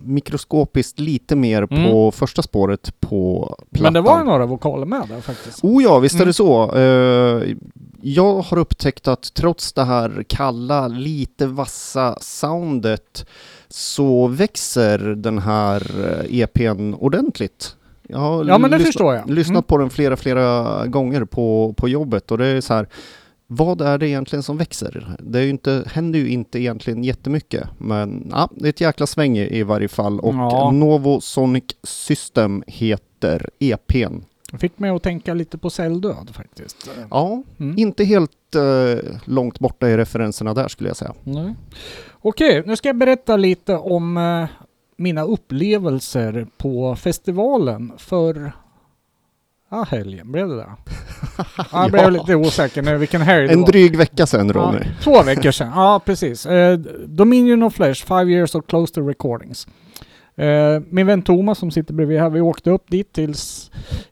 mikroskopiskt 0.02 0.98
lite 1.00 1.36
mer 1.36 1.66
på 1.66 2.12
första 2.12 2.42
spåret 2.42 3.00
på 3.00 3.54
plattan. 3.72 3.82
Men 3.82 3.92
det 3.92 4.00
var 4.00 4.18
ju 4.18 4.24
några 4.24 4.46
vokaler 4.46 4.86
med 4.86 5.02
där 5.08 5.20
faktiskt. 5.20 5.64
Oh 5.64 5.82
ja, 5.82 5.98
visst 5.98 6.14
är 6.14 6.18
Mm. 6.18 6.26
det 6.26 6.32
så. 6.32 6.72
Eh, 6.76 7.56
jag 8.00 8.40
har 8.42 8.58
upptäckt 8.58 9.08
att 9.08 9.34
trots 9.34 9.72
det 9.72 9.84
här 9.84 10.24
kalla, 10.28 10.88
lite 10.88 11.46
vassa 11.46 12.18
soundet 12.20 13.26
så 13.68 14.26
växer 14.26 14.98
den 14.98 15.38
här 15.38 15.82
EPn 16.30 16.94
ordentligt. 16.94 17.75
Jag 18.08 18.18
har 18.18 18.44
Ja, 18.44 18.58
men 18.58 18.70
det 18.70 18.76
lyssna- 18.78 18.86
förstår 18.86 19.14
jag. 19.14 19.30
lyssnat 19.30 19.50
Mm. 19.54 19.62
på 19.62 19.78
den 19.78 19.90
flera, 19.90 20.16
flera 20.16 20.86
gånger 20.86 21.24
på, 21.24 21.74
på 21.76 21.88
jobbet 21.88 22.30
och 22.30 22.38
det 22.38 22.46
är 22.46 22.60
så 22.60 22.74
här 22.74 22.88
vad 23.48 23.80
är 23.80 23.98
det 23.98 24.08
egentligen 24.08 24.42
som 24.42 24.56
växer? 24.58 25.16
Det 25.20 25.38
är 25.38 25.42
ju 25.42 25.50
inte, 25.50 25.84
händer 25.92 26.18
ju 26.18 26.28
inte 26.28 26.58
egentligen 26.58 27.04
jättemycket, 27.04 27.68
men 27.78 28.28
ja, 28.30 28.48
det 28.56 28.64
är 28.66 28.70
ett 28.70 28.80
jäkla 28.80 29.06
sväng 29.06 29.38
i, 29.38 29.58
i 29.58 29.62
varje 29.62 29.88
fall 29.88 30.20
och 30.20 30.34
Ja. 30.34 30.70
Novo 30.70 31.20
Sonic 31.20 31.64
System 31.82 32.62
heter 32.66 33.48
EPn. 33.58 34.14
Fick 34.58 34.78
mig 34.78 34.90
att 34.90 35.02
tänka 35.02 35.34
lite 35.34 35.58
på 35.58 35.70
celldöd 35.70 36.30
faktiskt. 36.32 36.90
Ja, 37.10 37.42
Mm. 37.60 37.78
inte 37.78 38.04
helt 38.04 38.54
eh, 38.54 39.04
långt 39.24 39.58
borta 39.58 39.88
i 39.88 39.96
referenserna 39.96 40.54
där 40.54 40.68
skulle 40.68 40.88
jag 40.90 40.96
säga. 40.96 41.12
Nej. 41.24 41.54
Okej, 42.12 42.62
nu 42.66 42.76
ska 42.76 42.88
jag 42.88 42.96
berätta 42.96 43.36
lite 43.36 43.76
om 43.76 44.16
eh, 44.16 44.44
mina 44.96 45.22
upplevelser 45.22 46.46
på 46.58 46.96
festivalen 46.96 47.92
för 47.98 48.52
Ja, 49.70 49.86
helgen. 49.90 50.32
Blev 50.32 50.48
det 50.48 50.56
det? 50.56 50.66
Ja, 51.72 51.82
jag 51.82 51.90
blev 51.90 52.12
lite 52.12 52.34
osäker 52.34 52.82
nu 52.82 52.96
vilken 52.98 53.20
helg 53.22 53.46
det 53.46 53.52
En 53.52 53.60
var. 53.60 53.66
dryg 53.68 53.96
vecka 53.96 54.26
sedan 54.26 54.52
Ronny. 54.52 54.78
Ja, 54.78 54.84
två 55.02 55.22
veckor 55.22 55.50
sedan. 55.50 55.72
Ja, 55.74 56.00
precis. 56.04 56.46
Eh, 56.46 56.78
Dominion 57.06 57.62
of 57.62 57.74
Flesh, 57.74 58.06
Five 58.06 58.30
Years 58.32 58.54
of 58.54 58.66
Close 58.66 58.94
to 58.94 59.00
Recordings. 59.08 59.66
Eh, 60.36 60.80
min 60.90 61.06
vän 61.06 61.22
Thomas 61.22 61.58
som 61.58 61.70
sitter 61.70 61.94
bredvid 61.94 62.20
här, 62.20 62.30
vi 62.30 62.40
åkte 62.40 62.70
upp 62.70 62.90
dit 62.90 63.12
till 63.12 63.34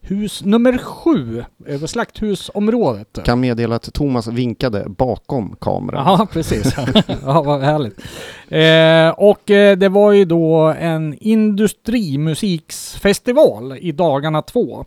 hus 0.01 0.45
nummer 0.45 0.79
sju, 0.79 1.45
över 1.67 1.87
slakthusområdet. 1.87 3.19
Kan 3.25 3.41
meddela 3.41 3.77
att 3.77 3.95
Thomas 3.95 4.27
vinkade 4.27 4.85
bakom 4.89 5.57
kameran. 5.61 6.05
Ja, 6.07 6.27
precis. 6.33 6.75
ja, 7.25 7.43
vad 7.43 7.61
härligt. 7.61 8.01
Eh, 8.49 9.09
och 9.29 9.51
eh, 9.51 9.77
det 9.77 9.89
var 9.89 10.13
ju 10.13 10.25
då 10.25 10.75
en 10.79 11.17
industrimusiksfestival 11.21 13.79
i 13.79 13.93
dagarna 13.93 14.43
två. 14.43 14.85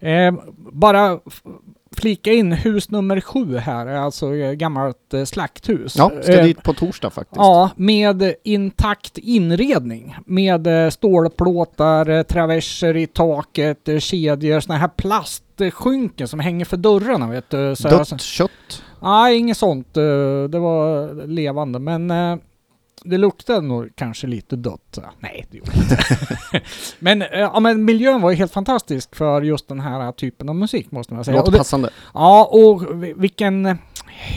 Eh, 0.00 0.34
bara 0.72 1.18
flika 2.00 2.32
in 2.32 2.52
hus 2.52 2.90
nummer 2.90 3.20
sju 3.20 3.56
här, 3.56 3.86
är 3.86 3.96
alltså 3.96 4.34
eh, 4.34 4.52
gammalt 4.52 5.14
eh, 5.14 5.24
slakthus. 5.24 5.96
Ja, 5.96 6.12
ska 6.22 6.38
Eh, 6.38 6.44
dit 6.44 6.62
på 6.62 6.72
torsdag 6.72 7.10
faktiskt. 7.10 7.36
Ja, 7.36 7.70
med 7.76 8.34
intakt 8.44 9.18
inredning. 9.18 10.16
Med 10.26 10.92
stålplåtar, 10.92 12.22
traverser 12.22 12.96
i 12.96 13.06
taket, 13.06 13.88
kedjor, 13.98 14.60
såna 14.60 14.78
här 14.78 14.88
plastskynken 14.88 16.28
som 16.28 16.40
hänger 16.40 16.64
för 16.64 16.76
dörrarna 16.76 17.30
vet 17.30 17.50
du. 17.50 17.76
Så 17.76 17.88
Dött 17.88 18.20
kött. 18.20 18.82
Nej, 19.02 19.36
inget 19.36 19.56
sånt. 19.56 19.94
Det 20.50 20.58
var 20.58 21.14
levande, 21.26 21.78
men 21.78 22.10
det 23.04 23.18
luktade 23.18 23.60
nog 23.60 23.88
kanske 23.94 24.26
lite 24.26 24.56
dött. 24.56 24.98
Nej, 25.20 25.46
det 25.50 25.58
gjorde 25.58 25.72
inte. 25.76 25.98
men, 26.98 27.22
eh, 27.22 27.28
ja, 27.32 27.60
men 27.60 27.84
miljön 27.84 28.20
var 28.20 28.30
ju 28.30 28.36
helt 28.36 28.52
fantastisk 28.52 29.16
för 29.16 29.42
just 29.42 29.68
den 29.68 29.80
här 29.80 30.12
typen 30.12 30.48
av 30.48 30.54
musik 30.56 30.90
måste 30.90 31.14
man 31.14 31.24
säga. 31.24 31.36
Låter 31.36 31.52
passande. 31.58 31.90
ja, 32.14 32.48
och 32.52 33.02
vi- 33.04 33.14
vilken 33.16 33.78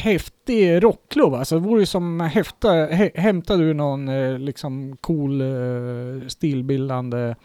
häftig 0.06 0.84
rockklubb. 0.84 1.34
Alltså 1.34 1.56
det 1.60 1.68
vore 1.68 1.80
ju 1.80 1.86
som 1.86 2.20
häfta, 2.20 2.70
hä, 2.74 3.12
hämtade 3.16 3.64
ur 3.64 3.74
någon 3.74 4.10
eh, 4.10 4.40
liksom 4.40 4.98
cool 5.02 5.42
eh, 5.42 6.28
stilbildande 6.28 7.36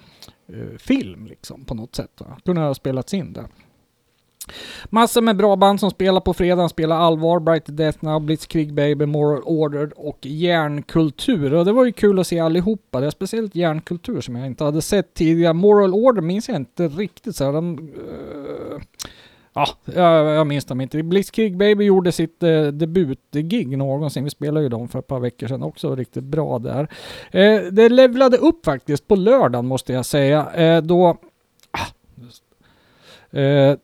film 0.78 1.26
liksom 1.26 1.64
på 1.64 1.74
något 1.74 1.94
sätt. 1.94 2.10
Va? 2.20 2.38
Kunde 2.44 2.60
ha 2.62 2.74
spelats 2.74 3.14
in 3.14 3.32
där. 3.32 3.46
Massor 4.90 5.20
med 5.20 5.36
bra 5.36 5.56
band 5.56 5.80
som 5.80 5.90
spelar 5.90 6.20
på 6.20 6.34
fredagen, 6.34 6.68
spelar 6.68 6.96
Allvar, 6.96 7.40
Bright 7.40 7.64
Death 7.66 7.98
Now, 8.04 8.20
Blitzkrieg 8.20 8.74
Baby, 8.74 9.06
Moral 9.06 9.42
Order 9.44 9.92
och 9.96 10.18
Järnkultur. 10.22 11.54
Och 11.54 11.64
det 11.64 11.72
var 11.72 11.84
ju 11.84 11.92
kul 11.92 12.18
att 12.18 12.26
se 12.26 12.38
allihopa. 12.38 13.00
Det 13.00 13.06
är 13.06 13.10
speciellt 13.10 13.54
Järnkultur 13.54 14.20
som 14.20 14.36
jag 14.36 14.46
inte 14.46 14.64
hade 14.64 14.82
sett 14.82 15.14
tidigare. 15.14 15.52
Moral 15.52 15.94
Order 15.94 16.22
minns 16.22 16.48
jag 16.48 16.56
inte 16.56 16.88
riktigt 16.88 17.36
så 17.36 17.44
här. 17.44 17.52
De, 17.52 17.78
uh, 17.78 18.80
Ja, 19.58 19.68
jag, 19.84 20.34
jag 20.34 20.46
minns 20.46 20.64
dem 20.64 20.80
inte. 20.80 21.02
Blitzkrieg 21.02 21.56
Baby 21.56 21.84
gjorde 21.84 22.12
sitt 22.12 22.42
eh, 22.42 22.66
debutgig 22.66 23.78
någonsin. 23.78 24.24
Vi 24.24 24.30
spelade 24.30 24.62
ju 24.62 24.68
dem 24.68 24.88
för 24.88 24.98
ett 24.98 25.06
par 25.06 25.20
veckor 25.20 25.46
sedan 25.46 25.62
också. 25.62 25.94
Riktigt 25.96 26.24
bra 26.24 26.58
där. 26.58 26.88
Eh, 27.30 27.60
det 27.72 27.88
levlade 27.88 28.36
upp 28.36 28.64
faktiskt 28.64 29.08
på 29.08 29.16
lördagen 29.16 29.66
måste 29.66 29.92
jag 29.92 30.06
säga. 30.06 30.52
Eh, 30.54 30.82
då... 30.82 31.16
Ah, 31.70 33.38
eh, 33.38 33.76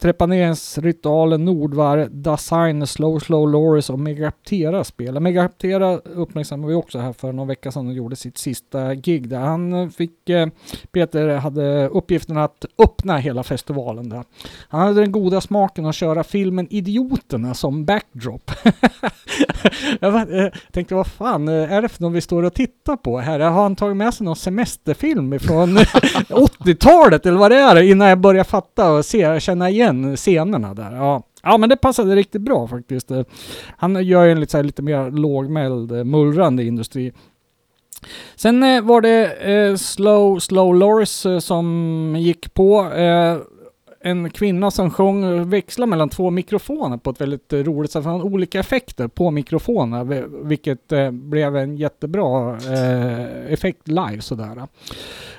Trepaneringsritualen, 0.00 1.44
Nordvar, 1.44 2.08
Dasein, 2.10 2.86
Slow 2.86 3.18
Slow 3.18 3.48
Loris 3.48 3.90
och 3.90 3.98
Megaptera 3.98 4.84
spelar. 4.84 5.20
Megaptera 5.20 5.96
uppmärksammade 5.96 6.68
vi 6.68 6.74
också 6.74 6.98
här 6.98 7.12
för 7.12 7.32
någon 7.32 7.48
vecka 7.48 7.72
sedan 7.72 7.86
och 7.86 7.92
gjorde 7.92 8.16
sitt 8.16 8.38
sista 8.38 8.94
gig 8.94 9.28
där. 9.28 9.38
Han 9.38 9.90
fick, 9.90 10.28
eh, 10.28 10.48
Peter 10.92 11.28
hade 11.36 11.88
uppgiften 11.88 12.36
att 12.36 12.64
öppna 12.78 13.16
hela 13.16 13.42
festivalen 13.42 14.08
där. 14.08 14.24
Han 14.68 14.80
hade 14.80 15.00
den 15.00 15.12
goda 15.12 15.40
smaken 15.40 15.86
att 15.86 15.94
köra 15.94 16.24
filmen 16.24 16.66
Idioterna 16.70 17.54
som 17.54 17.84
backdrop. 17.84 18.50
jag 20.00 20.14
eh, 20.44 20.48
tänkte, 20.72 20.94
vad 20.94 21.06
fan 21.06 21.48
eh, 21.48 21.72
är 21.72 21.82
det 21.82 21.88
för 21.88 22.02
något 22.02 22.12
vi 22.12 22.20
står 22.20 22.42
och 22.42 22.54
tittar 22.54 22.96
på 22.96 23.18
här? 23.18 23.40
Har 23.40 23.62
han 23.62 23.76
tagit 23.76 23.96
med 23.96 24.14
sig 24.14 24.24
någon 24.24 24.36
semesterfilm 24.36 25.38
från 25.38 25.78
80-talet 25.78 27.26
eller 27.26 27.38
vad 27.38 27.50
det 27.50 27.56
är 27.56 27.82
innan 27.82 28.08
jag 28.08 28.20
börjar 28.20 28.44
fatta 28.44 28.92
och 28.92 29.04
se, 29.04 29.40
känna 29.40 29.70
igen 29.70 29.89
scenerna 30.16 30.74
där. 30.74 30.96
Ja. 30.96 31.22
Ja 31.42 31.56
men 31.56 31.68
det 31.68 31.76
passade 31.76 32.16
riktigt 32.16 32.42
bra 32.42 32.68
faktiskt. 32.68 33.10
Han 33.76 34.04
gör 34.04 34.24
ju 34.24 34.32
en 34.32 34.40
lite, 34.40 34.50
så 34.50 34.58
här, 34.58 34.64
lite 34.64 34.82
mer 34.82 35.10
lågmäld, 35.10 35.92
eh, 35.92 36.04
mullrande 36.04 36.64
industri. 36.64 37.12
Sen 38.36 38.62
eh, 38.62 38.82
var 38.82 39.00
det 39.00 39.32
eh, 39.32 39.76
Slow 39.76 40.38
Slow 40.38 40.74
Loris 40.74 41.26
eh, 41.26 41.38
som 41.38 42.16
gick 42.18 42.54
på. 42.54 42.92
Eh, 42.92 43.36
en 44.02 44.30
kvinna 44.30 44.70
som 44.70 44.90
sjöng 44.90 45.50
växla 45.50 45.86
mellan 45.86 46.08
två 46.08 46.30
mikrofoner 46.30 46.96
på 46.96 47.10
ett 47.10 47.20
väldigt 47.20 47.52
eh, 47.52 47.58
roligt 47.58 47.90
sätt. 47.90 48.04
Han 48.04 48.12
hade 48.12 48.24
olika 48.24 48.60
effekter 48.60 49.08
på 49.08 49.30
mikrofoner, 49.30 50.04
vilket 50.44 50.92
eh, 50.92 51.10
blev 51.10 51.56
en 51.56 51.76
jättebra 51.76 52.56
eh, 52.56 53.52
effekt 53.52 53.88
live 53.88 54.20
sådär. 54.20 54.62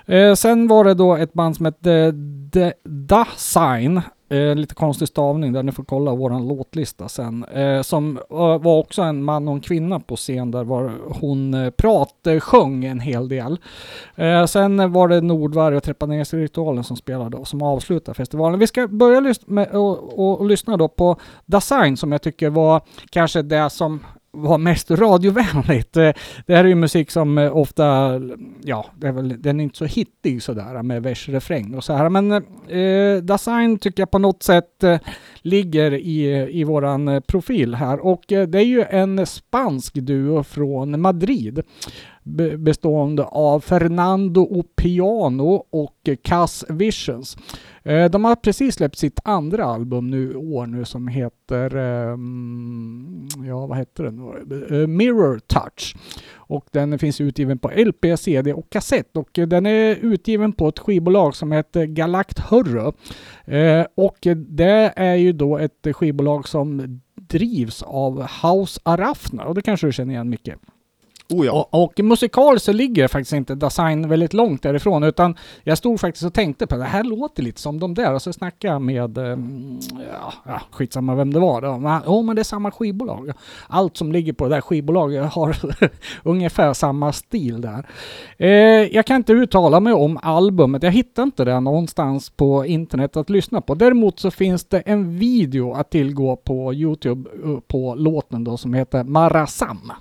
Eh, 0.05 0.33
sen 0.33 0.67
var 0.67 0.83
det 0.83 0.93
då 0.93 1.15
ett 1.15 1.33
band 1.33 1.55
som 1.55 1.65
hette 1.65 1.93
eh, 1.93 2.13
The 2.53 2.73
Dasign. 2.83 4.01
Eh, 4.31 4.55
lite 4.55 4.75
konstig 4.75 5.07
stavning 5.07 5.53
där, 5.53 5.63
ni 5.63 5.71
får 5.71 5.83
kolla 5.83 6.15
våran 6.15 6.47
låtlista 6.47 7.09
sen. 7.09 7.43
Eh, 7.43 7.81
som 7.81 8.17
eh, 8.17 8.37
var 8.37 8.77
också 8.77 9.01
en 9.01 9.23
man 9.23 9.47
och 9.47 9.53
en 9.53 9.61
kvinna 9.61 9.99
på 9.99 10.15
scen 10.15 10.51
där 10.51 10.63
var 10.63 10.91
hon 11.21 11.53
eh, 11.53 11.69
pratade, 11.69 12.39
sjöng 12.39 12.85
en 12.85 12.99
hel 12.99 13.29
del. 13.29 13.59
Eh, 14.15 14.45
sen 14.45 14.91
var 14.91 15.07
det 15.07 15.21
Nordvarg 15.21 15.75
och 15.75 15.83
Trepaneringsritualen 15.83 16.83
som 16.83 16.97
spelade 16.97 17.37
och 17.37 17.47
som 17.47 17.61
avslutade 17.61 18.15
festivalen. 18.15 18.59
Vi 18.59 18.67
ska 18.67 18.87
börja 18.87 19.19
lys- 19.19 19.43
med, 19.45 19.67
och, 19.67 20.19
och, 20.19 20.39
och 20.39 20.45
lyssna 20.45 20.77
då 20.77 20.87
på 20.87 21.15
Design 21.45 21.97
som 21.97 22.11
jag 22.11 22.21
tycker 22.21 22.49
var 22.49 22.81
kanske 23.09 23.41
det 23.41 23.69
som 23.69 23.99
var 24.33 24.57
mest 24.57 24.91
radiovänligt. 24.91 25.97
Eh, 25.97 26.11
det 26.45 26.55
här 26.55 26.63
är 26.63 26.67
ju 26.67 26.75
musik 26.75 27.11
som 27.11 27.37
eh, 27.37 27.57
ofta, 27.57 28.19
ja, 28.63 28.85
det 28.95 29.07
är 29.07 29.11
väl, 29.11 29.41
den 29.41 29.59
är 29.59 29.63
inte 29.63 29.77
så 29.77 29.85
hittig 29.85 30.43
sådär 30.43 30.75
eh, 30.75 30.83
med 30.83 31.03
vers, 31.03 31.29
refräng 31.29 31.75
och 31.75 31.83
så 31.83 31.93
här. 31.93 32.09
Men 32.09 32.31
eh, 32.31 33.23
design 33.23 33.79
tycker 33.79 34.01
jag 34.01 34.11
på 34.11 34.19
något 34.19 34.43
sätt 34.43 34.83
eh, 34.83 34.99
ligger 35.41 35.93
i, 35.93 36.47
i 36.51 36.63
våran 36.63 37.21
profil 37.27 37.75
här. 37.75 38.05
Och 38.05 38.31
eh, 38.31 38.47
det 38.47 38.59
är 38.59 38.65
ju 38.65 38.83
en 38.89 39.25
spansk 39.25 39.93
duo 39.93 40.43
från 40.43 41.01
Madrid 41.01 41.63
bestående 42.57 43.23
av 43.23 43.59
Fernando 43.59 44.41
Opiano 44.41 45.65
och 45.69 46.09
Cass 46.23 46.65
Visions. 46.69 47.37
Eh, 47.83 48.05
de 48.05 48.25
har 48.25 48.35
precis 48.35 48.75
släppt 48.75 48.97
sitt 48.97 49.19
andra 49.23 49.65
album 49.65 50.07
nu 50.07 50.31
i 50.31 50.35
år 50.35 50.65
nu 50.65 50.85
som 50.85 51.07
heter, 51.07 51.75
ehm, 51.75 53.27
ja 53.47 53.65
vad 53.65 53.77
heter 53.77 54.03
den 54.03 54.19
eh, 54.81 54.87
Mirror 54.87 55.39
Touch. 55.39 55.95
Och 56.33 56.65
den 56.71 56.99
finns 56.99 57.21
utgiven 57.21 57.59
på 57.59 57.71
LP, 57.75 58.17
CD 58.17 58.53
och 58.53 58.69
kassett. 58.69 59.17
Och 59.17 59.29
den 59.33 59.65
är 59.65 59.95
utgiven 59.95 60.53
på 60.53 60.67
ett 60.67 60.79
skivbolag 60.79 61.35
som 61.35 61.51
heter 61.51 61.85
Galact 61.85 62.39
Hörrö. 62.39 62.91
Eh, 63.45 63.85
och 63.95 64.17
det 64.35 64.93
är 64.95 65.15
ju 65.15 65.33
då 65.33 65.57
ett 65.57 65.87
skivbolag 65.93 66.47
som 66.47 67.01
drivs 67.15 67.83
av 67.83 68.21
House 68.21 68.79
Arafna 68.83 69.45
och 69.45 69.55
det 69.55 69.61
kanske 69.61 69.87
du 69.87 69.93
känner 69.93 70.13
igen 70.13 70.29
mycket. 70.29 70.59
Oh 71.31 71.45
ja. 71.45 71.67
Och, 71.71 71.83
och 71.83 71.99
musikaliskt 71.99 72.65
så 72.65 72.73
ligger 72.73 73.07
faktiskt 73.07 73.33
inte 73.33 73.55
Design 73.55 74.09
väldigt 74.09 74.33
långt 74.33 74.63
därifrån 74.63 75.03
utan 75.03 75.35
jag 75.63 75.77
stod 75.77 75.99
faktiskt 75.99 76.25
och 76.25 76.33
tänkte 76.33 76.67
på 76.67 76.75
det 76.75 76.83
här 76.83 77.03
låter 77.03 77.43
lite 77.43 77.61
som 77.61 77.79
de 77.79 77.93
där 77.93 78.13
och 78.13 78.21
så 78.21 78.33
snackade 78.33 78.73
jag 78.73 78.81
med, 78.81 79.17
eh, 79.17 79.37
ja, 80.13 80.33
ja 80.45 80.61
skitsamma 80.71 81.15
vem 81.15 81.33
det 81.33 81.39
var 81.39 81.61
då. 81.61 81.77
Men, 81.77 82.01
oh, 82.05 82.23
men 82.23 82.35
det 82.35 82.41
är 82.41 82.43
samma 82.43 82.71
skivbolag. 82.71 83.31
Allt 83.67 83.97
som 83.97 84.11
ligger 84.11 84.33
på 84.33 84.47
det 84.47 84.55
där 84.55 84.61
skivbolaget 84.61 85.25
har 85.33 85.57
ungefär 86.23 86.73
samma 86.73 87.13
stil 87.13 87.61
där. 87.61 87.85
Eh, 88.37 88.49
jag 88.95 89.05
kan 89.05 89.15
inte 89.15 89.33
uttala 89.33 89.79
mig 89.79 89.93
om 89.93 90.19
albumet, 90.21 90.83
jag 90.83 90.91
hittar 90.91 91.23
inte 91.23 91.45
det 91.45 91.59
någonstans 91.59 92.29
på 92.29 92.65
internet 92.65 93.17
att 93.17 93.29
lyssna 93.29 93.61
på. 93.61 93.75
Däremot 93.75 94.19
så 94.19 94.31
finns 94.31 94.65
det 94.65 94.79
en 94.79 95.19
video 95.19 95.73
att 95.73 95.89
tillgå 95.89 96.35
på 96.35 96.73
Youtube 96.73 97.29
eh, 97.43 97.59
på 97.67 97.95
låten 97.95 98.43
då 98.43 98.57
som 98.57 98.73
heter 98.73 99.03
Marasam. 99.03 99.91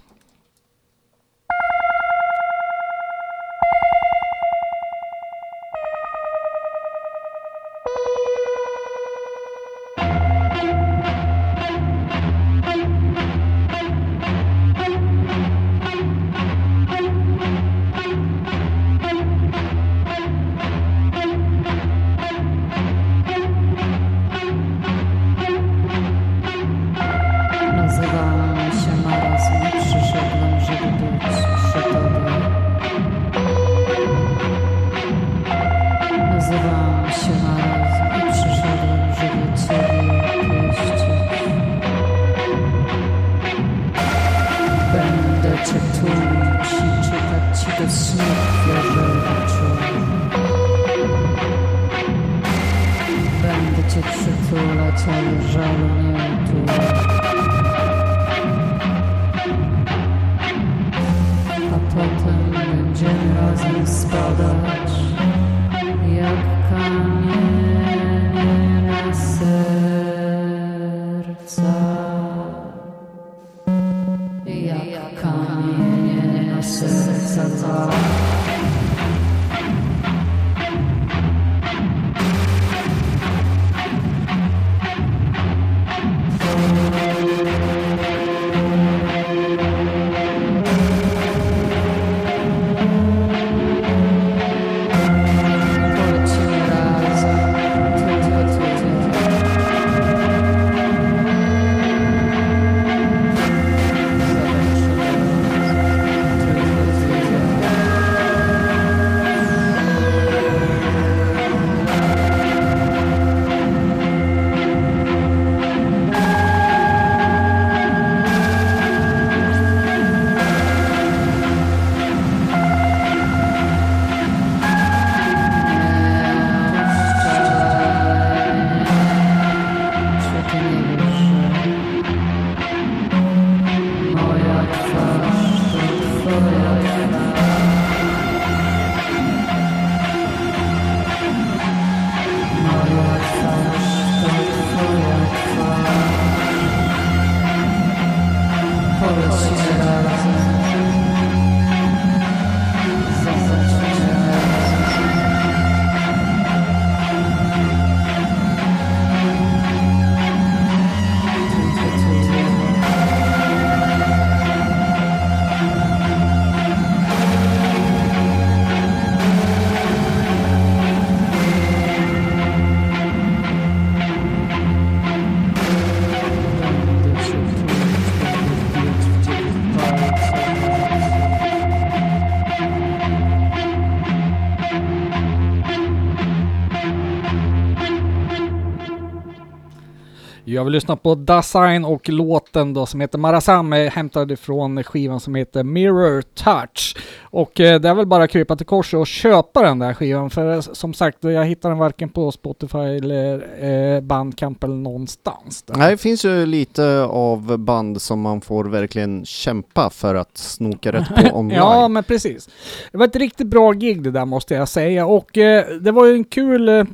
Jag 190.60 190.64
vill 190.64 190.72
lyssna 190.72 190.96
på 190.96 191.14
Dasein 191.14 191.84
och 191.84 192.08
låten 192.08 192.74
då 192.74 192.86
som 192.86 193.00
heter 193.00 193.18
Marasam 193.18 193.72
är 193.72 193.90
hämtad 193.90 194.32
ifrån 194.32 194.84
skivan 194.84 195.20
som 195.20 195.34
heter 195.34 195.62
Mirror 195.62 196.22
Touch. 196.22 196.96
Och 197.22 197.60
eh, 197.60 197.80
det 197.80 197.88
är 197.88 197.94
väl 197.94 198.06
bara 198.06 198.24
att 198.24 198.30
krypa 198.30 198.56
till 198.56 198.66
korset 198.66 199.00
och 199.00 199.06
köpa 199.06 199.62
den 199.62 199.78
där 199.78 199.94
skivan 199.94 200.30
för 200.30 200.54
eh, 200.54 200.60
som 200.60 200.94
sagt 200.94 201.18
jag 201.20 201.44
hittar 201.44 201.68
den 201.68 201.78
varken 201.78 202.08
på 202.08 202.32
Spotify 202.32 202.78
eller 202.78 203.48
eh, 203.64 204.00
Bandcamp 204.00 204.64
eller 204.64 204.74
någonstans. 204.74 205.62
Där. 205.62 205.74
Nej, 205.74 205.90
det 205.90 205.96
finns 205.96 206.24
ju 206.24 206.46
lite 206.46 207.02
av 207.02 207.58
band 207.58 208.02
som 208.02 208.20
man 208.20 208.40
får 208.40 208.64
verkligen 208.64 209.24
kämpa 209.24 209.90
för 209.90 210.14
att 210.14 210.38
snoka 210.38 210.92
rätt 210.92 211.08
på 211.08 211.30
online. 211.38 211.56
Ja, 211.56 211.88
men 211.88 212.04
precis. 212.04 212.48
Det 212.92 212.98
var 212.98 213.06
ett 213.06 213.16
riktigt 213.16 213.46
bra 213.46 213.72
gig 213.72 214.02
det 214.02 214.10
där 214.10 214.24
måste 214.24 214.54
jag 214.54 214.68
säga 214.68 215.06
och 215.06 215.38
eh, 215.38 215.66
det 215.80 215.92
var 215.92 216.06
ju 216.06 216.14
en 216.14 216.24
kul 216.24 216.68
eh, 216.68 216.84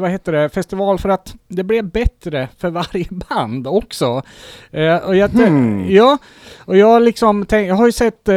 vad 0.00 0.10
heter 0.10 0.32
det, 0.32 0.48
festival 0.48 0.98
för 0.98 1.08
att 1.08 1.34
det 1.48 1.64
blev 1.64 1.84
bättre 1.84 2.48
för 2.58 2.70
varje 2.70 3.06
band 3.28 3.66
också. 3.66 4.22
Eh, 4.70 4.96
och 4.96 5.16
jag, 5.16 5.28
Hmm. 5.28 5.90
Ja, 5.90 6.18
och 6.58 6.76
jag 6.76 7.02
liksom 7.02 7.46
tänk, 7.46 7.68
jag 7.70 7.74
har 7.74 7.86
ju 7.86 7.92
sett, 7.92 8.28
eh, 8.28 8.34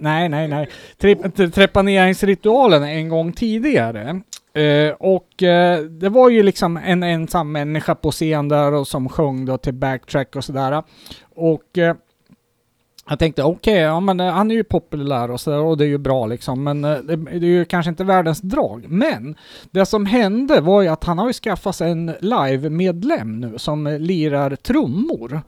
nej 0.00 0.28
nej 0.28 0.48
nej, 0.48 0.68
Tre- 0.98 1.48
trepaneringsritualen 1.50 2.82
en 2.82 3.08
gång 3.08 3.32
tidigare. 3.32 4.20
Eh, 4.54 4.94
och 4.98 5.42
eh, 5.42 5.78
det 5.80 6.08
var 6.08 6.28
ju 6.30 6.42
liksom 6.42 6.76
en 6.76 7.02
ensam 7.02 7.52
människa 7.52 7.94
på 7.94 8.10
scen 8.10 8.48
där 8.48 8.72
och 8.74 8.88
som 8.88 9.08
sjöng 9.08 9.44
då 9.44 9.58
till 9.58 9.74
backtrack 9.74 10.36
och 10.36 10.44
sådär. 10.44 10.82
Och 11.34 11.78
eh, 11.78 11.94
jag 13.08 13.18
tänkte 13.18 13.42
okej, 13.42 13.78
ja 13.78 14.00
men 14.00 14.20
eh, 14.20 14.32
han 14.32 14.50
är 14.50 14.54
ju 14.54 14.64
populär 14.64 15.30
och 15.30 15.40
sådär 15.40 15.58
och 15.58 15.78
det 15.78 15.84
är 15.84 15.88
ju 15.88 15.98
bra 15.98 16.26
liksom, 16.26 16.64
men 16.64 16.84
eh, 16.84 16.98
det, 16.98 17.16
det 17.16 17.46
är 17.46 17.50
ju 17.50 17.64
kanske 17.64 17.90
inte 17.90 18.04
världens 18.04 18.40
drag. 18.40 18.84
Men 18.88 19.36
det 19.70 19.86
som 19.86 20.06
hände 20.06 20.60
var 20.60 20.82
ju 20.82 20.88
att 20.88 21.04
han 21.04 21.18
har 21.18 21.26
ju 21.26 21.32
skaffat 21.32 21.76
sig 21.76 21.90
en 21.90 22.12
live-medlem 22.20 23.40
nu 23.40 23.58
som 23.58 23.86
eh, 23.86 23.98
lirar 23.98 24.56
trummor. 24.56 25.42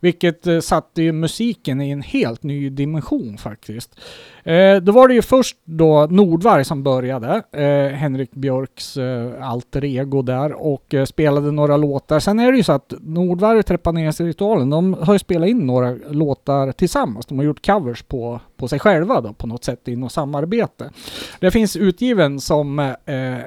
Vilket 0.00 0.64
satte 0.64 1.02
ju 1.02 1.12
musiken 1.12 1.80
i 1.80 1.90
en 1.90 2.02
helt 2.02 2.42
ny 2.42 2.70
dimension 2.70 3.38
faktiskt. 3.38 4.00
Eh, 4.44 4.76
då 4.76 4.92
var 4.92 5.08
det 5.08 5.14
ju 5.14 5.22
först 5.22 5.56
då 5.64 6.06
Nordvarg 6.10 6.64
som 6.64 6.82
började, 6.82 7.42
eh, 7.52 7.96
Henrik 7.96 8.32
Björks 8.32 8.96
eh, 8.96 9.48
alter 9.48 9.84
ego 9.84 10.22
där 10.22 10.52
och 10.52 10.94
eh, 10.94 11.04
spelade 11.04 11.50
några 11.52 11.76
låtar. 11.76 12.18
Sen 12.20 12.40
är 12.40 12.52
det 12.52 12.56
ju 12.56 12.64
så 12.64 12.72
att 12.72 12.94
Nordvarg 13.00 13.58
och 13.58 13.66
Trepaneringsritualen, 13.66 14.70
de 14.70 14.94
har 15.00 15.12
ju 15.12 15.18
spelat 15.18 15.48
in 15.48 15.66
några 15.66 15.94
låtar 16.10 16.72
tillsammans. 16.72 17.26
De 17.26 17.38
har 17.38 17.44
gjort 17.44 17.66
covers 17.66 18.02
på, 18.02 18.40
på 18.56 18.68
sig 18.68 18.78
själva 18.78 19.20
då 19.20 19.32
på 19.32 19.46
något 19.46 19.64
sätt 19.64 19.88
i 19.88 19.96
något 19.96 20.12
samarbete. 20.12 20.90
Det 21.40 21.50
finns 21.50 21.76
utgiven 21.76 22.40
som 22.40 22.78
eh, 22.78 22.94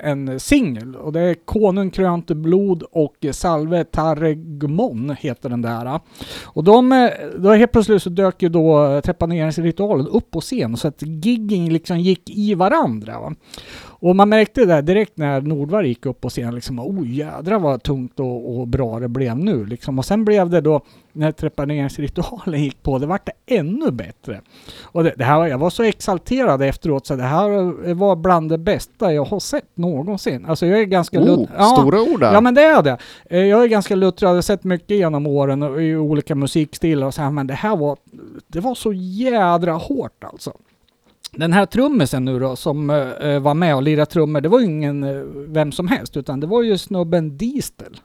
en 0.07 0.39
singel 0.39 0.95
och 0.95 1.13
det 1.13 1.21
är 1.21 1.33
Konung 1.45 1.89
krönte 1.89 2.35
blod 2.35 2.83
och 2.91 3.25
Salve 3.31 3.83
Tarregmon 3.83 5.15
heter 5.19 5.49
den 5.49 5.61
där. 5.61 5.99
Och 6.43 6.63
de, 6.63 6.91
eh, 6.91 7.09
då 7.37 7.53
helt 7.53 7.71
plötsligt 7.71 8.03
så 8.03 8.09
dök 8.09 8.41
ju 8.41 8.49
då 8.49 9.01
trepaneringsritualen 9.01 10.07
upp 10.07 10.31
på 10.31 10.41
scen 10.41 10.77
så 10.87 11.05
att 11.05 11.25
giggen 11.25 11.73
liksom 11.73 11.99
gick 11.99 12.29
i 12.29 12.53
varandra. 12.53 13.19
Va? 13.19 13.33
Och 13.99 14.15
man 14.15 14.29
märkte 14.29 14.65
det 14.65 14.81
direkt 14.81 15.17
när 15.17 15.41
Nordvar 15.41 15.83
gick 15.83 16.05
upp 16.05 16.21
på 16.21 16.29
scen 16.29 16.55
liksom, 16.55 16.79
oh 16.79 17.07
jädrar 17.11 17.59
vad 17.59 17.83
tungt 17.83 18.19
och, 18.19 18.57
och 18.59 18.67
bra 18.67 18.99
det 18.99 19.07
blev 19.07 19.37
nu 19.37 19.65
liksom. 19.65 19.99
Och 19.99 20.05
sen 20.05 20.25
blev 20.25 20.49
det 20.49 20.61
då, 20.61 20.81
när 21.13 21.31
trepaneringsritualen 21.31 22.63
gick 22.63 22.83
på, 22.83 22.97
det 22.99 23.05
vart 23.05 23.25
det 23.25 23.55
ännu 23.55 23.91
bättre. 23.91 24.41
Och 24.83 25.03
det, 25.03 25.13
det 25.17 25.23
här, 25.23 25.47
jag 25.47 25.57
var 25.57 25.69
så 25.69 25.83
exalterad 25.83 26.61
efteråt 26.61 27.05
så 27.07 27.15
det 27.15 27.23
här 27.23 27.93
var 27.93 28.15
bland 28.15 28.49
det 28.49 28.57
bästa 28.57 29.13
jag 29.13 29.25
har 29.25 29.39
sett 29.39 29.77
någonsin. 29.77 30.45
Alltså 30.45 30.65
jag 30.65 30.79
är 30.79 30.83
ganska 30.83 31.19
Oh, 31.21 31.45
Ja. 31.57 31.63
stora 31.65 32.01
ord 32.01 32.19
där. 32.19 32.33
Ja 32.33 32.41
men 32.41 32.53
det 32.53 32.61
är 32.63 32.83
det. 32.83 32.97
Eh, 33.29 33.45
Jag 33.45 33.63
är 33.63 33.67
ganska 33.67 33.95
luttrad, 33.95 34.29
jag 34.29 34.35
har 34.37 34.41
sett 34.41 34.63
mycket 34.63 34.97
genom 34.97 35.27
åren 35.27 35.63
och 35.63 35.81
i 35.83 35.95
olika 35.95 36.35
musikstilar 36.35 37.07
och 37.07 37.13
så 37.13 37.21
här, 37.21 37.31
men 37.31 37.47
det 37.47 37.53
här 37.53 37.75
var, 37.75 37.97
det 38.47 38.59
var 38.59 38.75
så 38.75 38.93
jädra 38.93 39.73
hårt 39.73 40.23
alltså. 40.23 40.53
Den 41.31 41.53
här 41.53 41.65
trummisen 41.65 42.25
nu 42.25 42.39
då 42.39 42.55
som 42.55 42.89
eh, 42.89 43.39
var 43.39 43.53
med 43.53 43.75
och 43.75 43.83
lirade 43.83 44.05
trummor, 44.05 44.41
det 44.41 44.49
var 44.49 44.59
ju 44.59 44.65
ingen 44.65 45.03
eh, 45.03 45.21
vem 45.47 45.71
som 45.71 45.87
helst 45.87 46.17
utan 46.17 46.39
det 46.39 46.47
var 46.47 46.63
ju 46.63 46.77
snubben 46.77 47.37
Distel. 47.37 47.97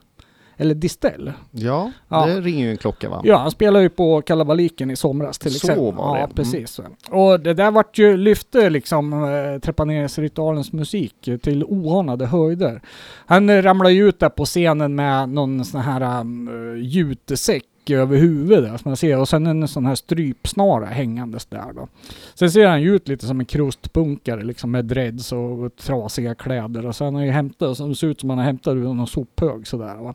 Eller 0.57 0.75
Distel. 0.75 1.33
Ja, 1.51 1.91
Ja. 2.09 2.25
det 2.25 2.41
ringer 2.41 2.65
ju 2.65 2.71
en 2.71 2.77
klocka 2.77 3.09
va? 3.09 3.21
Ja, 3.23 3.37
han 3.37 3.51
spelade 3.51 3.83
ju 3.83 3.89
på 3.89 4.21
Kalabaliken 4.21 4.91
i 4.91 4.95
somras 4.95 5.39
till 5.39 5.51
Så 5.51 5.57
exempel. 5.67 5.83
var 5.95 6.13
det. 6.13 6.19
Ja, 6.19 6.23
Mm. 6.25 6.35
precis. 6.35 6.79
Och 7.09 7.39
det 7.39 7.53
där 7.53 7.71
vart 7.71 7.97
ju, 7.97 8.17
lyfte 8.17 8.69
liksom 8.69 9.13
eh, 9.13 9.59
trepaneringsritualens 9.59 10.71
musik 10.73 11.15
till 11.43 11.63
oanade 11.63 12.25
höjder. 12.25 12.81
Han 13.25 13.49
eh, 13.49 13.61
ramlade 13.61 13.93
ju 13.95 14.07
ut 14.09 14.19
där 14.19 14.29
på 14.29 14.45
scenen 14.45 14.95
med 14.95 15.29
någon 15.29 15.65
sån 15.65 15.81
här 15.81 16.19
um, 16.21 16.49
jutesäck 16.81 17.63
över 17.91 18.17
huvudet 18.17 18.81
som 18.81 18.89
man 18.89 18.97
ser 18.97 19.19
och 19.19 19.29
sen 19.29 19.47
en 19.47 19.67
sån 19.67 19.85
här 19.85 19.95
strypsnara 19.95 20.85
hängandes 20.85 21.45
där 21.45 21.73
då. 21.75 21.87
Sen 22.33 22.51
ser 22.51 22.67
han 22.67 22.81
ju 22.81 22.95
ut 22.95 23.07
lite 23.07 23.25
som 23.25 23.39
en 23.39 23.45
krustpunkare 23.45 24.43
liksom 24.43 24.71
med 24.71 24.85
dreads 24.85 25.31
och 25.31 25.75
trasiga 25.75 26.35
kläder 26.35 26.85
och 26.85 26.95
sen 26.95 27.05
har 27.07 27.13
han 27.13 27.25
ju 27.25 27.31
hämtat, 27.31 27.77
som 27.77 27.95
ser 27.95 28.07
ut 28.07 28.19
som 28.19 28.29
han 28.29 28.39
har 28.39 28.45
hämtat 28.45 28.71
ur 28.71 28.93
någon 28.93 29.07
sophög 29.07 29.67
sådär 29.67 29.95
va. 29.95 30.13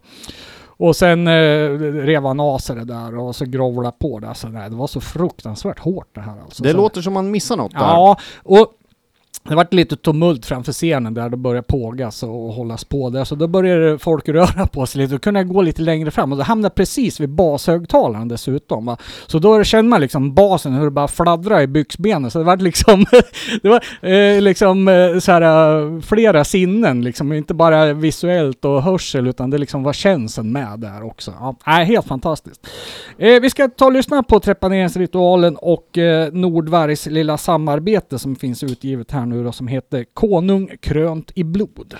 Och 0.80 0.96
sen 0.96 1.26
eh, 1.26 1.70
rev 1.80 2.24
han 2.24 2.40
av 2.40 2.58
sig 2.58 2.76
det 2.76 2.84
där 2.84 3.18
och 3.18 3.36
så 3.36 3.44
grovlade 3.44 3.96
på 3.98 4.18
det. 4.18 4.34
Så 4.34 4.48
nej, 4.48 4.70
det 4.70 4.76
var 4.76 4.86
så 4.86 5.00
fruktansvärt 5.00 5.78
hårt 5.78 6.08
det 6.14 6.20
här 6.20 6.40
alltså. 6.42 6.62
Det 6.62 6.70
så, 6.70 6.76
låter 6.76 7.00
som 7.00 7.12
man 7.12 7.30
missar 7.30 7.56
något 7.56 7.72
där. 7.72 7.80
Ja, 7.80 8.18
och 8.42 8.77
det 9.42 9.54
vart 9.54 9.74
lite 9.74 9.96
tumult 9.96 10.46
framför 10.46 10.72
scenen 10.72 11.14
där 11.14 11.28
det 11.28 11.36
började 11.36 11.66
pågas 11.66 12.22
och 12.22 12.30
hållas 12.30 12.84
på 12.84 13.10
där. 13.10 13.24
Så 13.24 13.34
då 13.34 13.46
började 13.46 13.98
folk 13.98 14.28
röra 14.28 14.66
på 14.66 14.86
sig 14.86 15.00
lite. 15.00 15.14
Då 15.14 15.18
kunde 15.18 15.40
jag 15.40 15.48
gå 15.48 15.62
lite 15.62 15.82
längre 15.82 16.10
fram 16.10 16.32
och 16.32 16.38
då 16.38 16.44
hamnade 16.44 16.66
jag 16.66 16.74
precis 16.74 17.20
vid 17.20 17.28
bashögtalaren 17.28 18.28
dessutom. 18.28 18.86
Va? 18.86 18.96
Så 19.26 19.38
då 19.38 19.64
kände 19.64 19.88
man 19.88 20.00
liksom 20.00 20.34
basen 20.34 20.72
hur 20.72 20.84
det 20.84 20.90
bara 20.90 21.08
fladdrade 21.08 21.62
i 21.62 21.66
byxbenen. 21.66 22.30
Så 22.30 22.38
det 22.38 22.44
vart 22.44 22.62
liksom, 22.62 23.04
det 23.62 23.68
var 23.68 23.84
eh, 24.02 24.40
liksom 24.40 24.88
eh, 24.88 25.18
så 25.18 25.32
här, 25.32 25.42
eh, 25.42 26.00
flera 26.00 26.44
sinnen 26.44 27.04
liksom. 27.04 27.32
Inte 27.32 27.54
bara 27.54 27.92
visuellt 27.92 28.64
och 28.64 28.82
hörsel 28.82 29.26
utan 29.26 29.50
det 29.50 29.58
liksom 29.58 29.82
var 29.82 29.92
känseln 29.92 30.52
med 30.52 30.78
där 30.78 31.06
också. 31.06 31.32
Ja, 31.64 31.72
helt 31.72 32.06
fantastiskt. 32.06 32.66
Eh, 33.18 33.40
vi 33.40 33.50
ska 33.50 33.68
ta 33.68 33.84
och 33.84 33.92
lyssna 33.92 34.22
på 34.22 34.40
trepaneringsritualen 34.40 35.56
och 35.56 35.98
eh, 35.98 36.32
Nordvargs 36.32 37.06
lilla 37.06 37.36
samarbete 37.36 38.18
som 38.18 38.36
finns 38.36 38.62
utgivet 38.62 39.10
här 39.10 39.26
nu 39.26 39.37
då 39.42 39.52
som 39.52 39.68
heter 39.68 40.04
Konung 40.04 40.70
krönt 40.80 41.32
i 41.34 41.44
blod. 41.44 41.96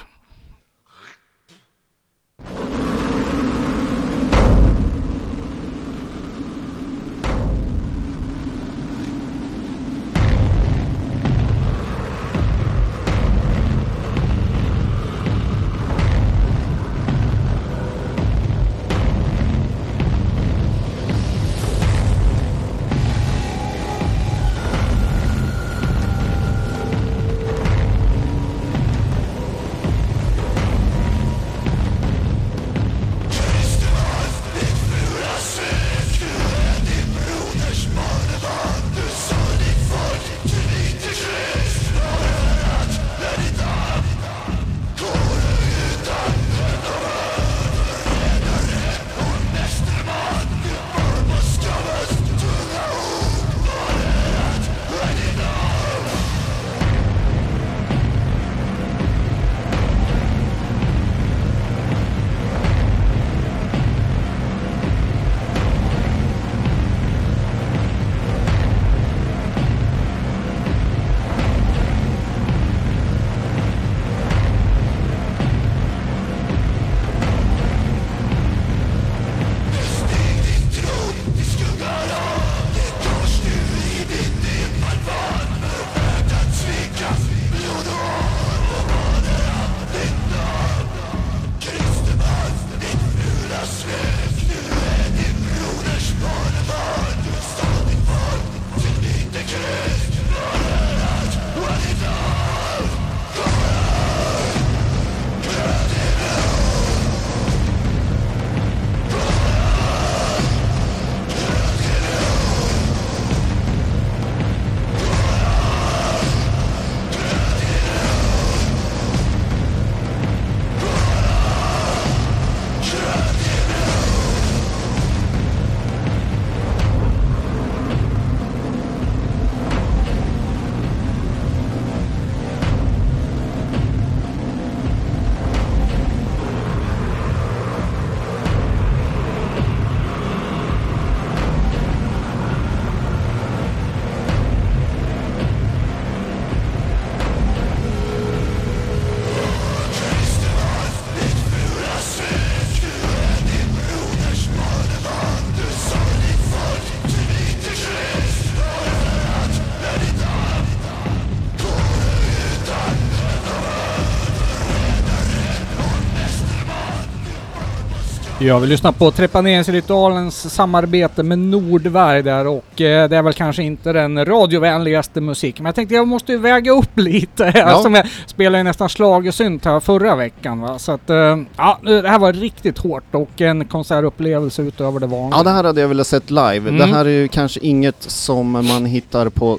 Ja, 168.40 168.58
vi 168.58 168.66
lyssnar 168.66 168.92
på 168.92 169.10
trepaneringsritualens 169.10 170.54
samarbete 170.54 171.22
med 171.22 171.38
Nordberg 171.38 172.22
där 172.22 172.46
och 172.46 172.80
eh, 172.80 173.08
det 173.08 173.16
är 173.16 173.22
väl 173.22 173.32
kanske 173.32 173.62
inte 173.62 173.92
den 173.92 174.24
radiovänligaste 174.24 175.20
musiken. 175.20 175.62
Men 175.62 175.68
jag 175.68 175.74
tänkte 175.74 175.94
jag 175.94 176.08
måste 176.08 176.32
ju 176.32 176.38
väga 176.38 176.72
upp 176.72 176.90
lite 176.98 177.52
Ja. 177.54 177.82
som 177.82 177.94
jag 177.94 178.06
spelade 178.26 178.58
ju 178.58 178.64
nästan 178.64 178.88
schlagersynt 178.88 179.64
här 179.64 179.80
förra 179.80 180.16
veckan 180.16 180.60
va. 180.60 180.78
Så 180.78 180.92
att 180.92 181.10
eh, 181.10 181.36
ja, 181.56 181.78
det 181.82 182.08
här 182.08 182.18
var 182.18 182.32
riktigt 182.32 182.78
hårt 182.78 183.14
och 183.14 183.40
en 183.40 183.64
konsertupplevelse 183.64 184.62
utöver 184.62 185.00
det 185.00 185.06
vanliga. 185.06 185.38
Ja, 185.38 185.42
det 185.42 185.50
här 185.50 185.64
hade 185.64 185.80
jag 185.80 185.88
velat 185.88 186.06
sett 186.06 186.30
live. 186.30 186.56
Mm. 186.56 186.78
Det 186.78 186.86
här 186.86 187.04
är 187.04 187.08
ju 187.10 187.28
kanske 187.28 187.60
inget 187.60 188.02
som 188.02 188.50
man 188.50 188.86
hittar 188.86 189.28
på 189.28 189.58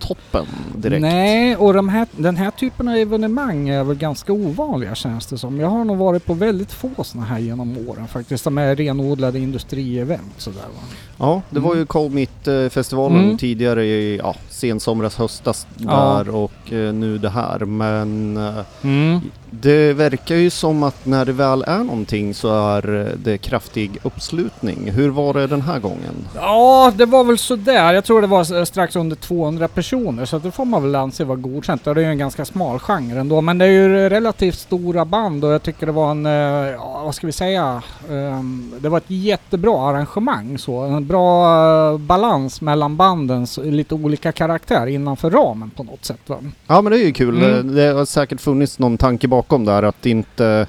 Svensktoppen 0.00 0.46
direkt. 0.74 1.00
Nej, 1.02 1.56
och 1.56 1.74
de 1.74 1.88
här, 1.88 2.06
den 2.16 2.36
här 2.36 2.50
typen 2.50 2.88
av 2.88 2.94
evenemang 2.94 3.68
är 3.68 3.84
väl 3.84 3.96
ganska 3.96 4.32
ovanliga 4.32 4.94
känns 4.94 5.26
det 5.26 5.38
som. 5.38 5.60
Jag 5.60 5.68
har 5.68 5.84
nog 5.84 5.96
varit 5.96 6.26
på 6.26 6.34
väldigt 6.34 6.72
få 6.72 7.04
sådana 7.04 7.26
här 7.26 7.38
genom 7.38 7.88
åren 7.88 8.08
faktiskt. 8.08 8.44
Som 8.44 8.58
är 8.58 8.76
renodlade 8.76 9.38
industrievent 9.38 10.34
sådär 10.36 10.60
va. 10.60 10.80
Ja, 11.18 11.42
det 11.50 11.60
var 11.60 11.74
ju 11.74 11.86
Call 11.86 12.10
Meet-festivalen 12.10 13.24
Mm. 13.24 13.38
tidigare 13.38 13.84
i 13.86 14.16
ja, 14.16 14.34
sensomras, 14.48 15.16
höstas 15.16 15.66
Ja. 15.76 16.22
där 16.24 16.34
och 16.34 16.72
eh, 16.72 16.92
nu 16.94 17.18
det 17.18 17.30
här. 17.30 17.58
Men 17.58 18.36
eh, 18.36 18.64
Mm. 18.82 19.20
Det 19.50 19.92
verkar 19.92 20.36
ju 20.36 20.50
som 20.50 20.82
att 20.82 21.06
när 21.06 21.24
det 21.24 21.32
väl 21.32 21.64
är 21.66 21.84
någonting 21.84 22.34
så 22.34 22.48
är 22.48 23.14
det 23.24 23.38
kraftig 23.38 23.98
uppslutning. 24.02 24.90
Hur 24.90 25.08
var 25.08 25.34
det 25.34 25.46
den 25.46 25.62
här 25.62 25.78
gången? 25.78 26.28
Ja, 26.34 26.92
det 26.96 27.06
var 27.06 27.24
väl 27.24 27.38
sådär. 27.38 27.92
Jag 27.92 28.04
tror 28.04 28.20
det 28.20 28.26
var 28.26 28.64
strax 28.64 28.96
under 28.96 29.16
200 29.16 29.68
personer 29.68 30.24
så 30.24 30.38
det 30.38 30.50
får 30.50 30.64
man 30.64 30.82
väl 30.82 30.94
anse 30.94 31.24
vara 31.24 31.38
godkänt. 31.38 31.84
Det 31.84 31.90
är 31.90 31.96
ju 31.96 32.04
en 32.04 32.18
ganska 32.18 32.44
smal 32.44 32.78
genre 32.78 33.20
ändå. 33.20 33.40
Men 33.40 33.58
det 33.58 33.64
är 33.64 33.70
ju 33.70 34.08
relativt 34.08 34.58
stora 34.58 35.04
band 35.04 35.44
och 35.44 35.52
jag 35.52 35.62
tycker 35.62 35.86
det 35.86 35.92
var 35.92 36.10
en, 36.10 36.26
eh, 36.26 36.32
ja, 36.72 37.02
vad 37.04 37.14
ska 37.14 37.26
vi 37.26 37.32
säga, 37.32 37.82
Ehm, 38.10 38.74
det 38.78 38.88
var 38.88 38.98
ett 38.98 39.04
jättebra 39.10 39.88
arrangemang 39.88 40.58
så. 40.58 40.80
En 40.80 41.06
bra 41.06 41.92
eh, 41.92 41.98
balans 41.98 42.60
mellan 42.60 42.96
bandens 42.96 43.58
lite 43.62 43.94
olika 43.94 44.32
karaktär 44.32 44.86
innanför 44.86 45.30
ramen 45.30 45.70
på 45.70 45.82
något 45.82 46.04
sätt 46.04 46.20
va. 46.26 46.36
Ja 46.66 46.82
men 46.82 46.92
det 46.92 46.98
är 46.98 47.06
ju 47.06 47.12
kul. 47.12 47.44
Mm. 47.44 47.74
Det 47.74 47.86
har 47.86 48.04
säkert 48.04 48.40
funnits 48.40 48.78
någon 48.78 48.98
tanke 48.98 49.28
bakom 49.28 49.39
där 49.48 49.82
att 49.82 50.06
inte 50.06 50.66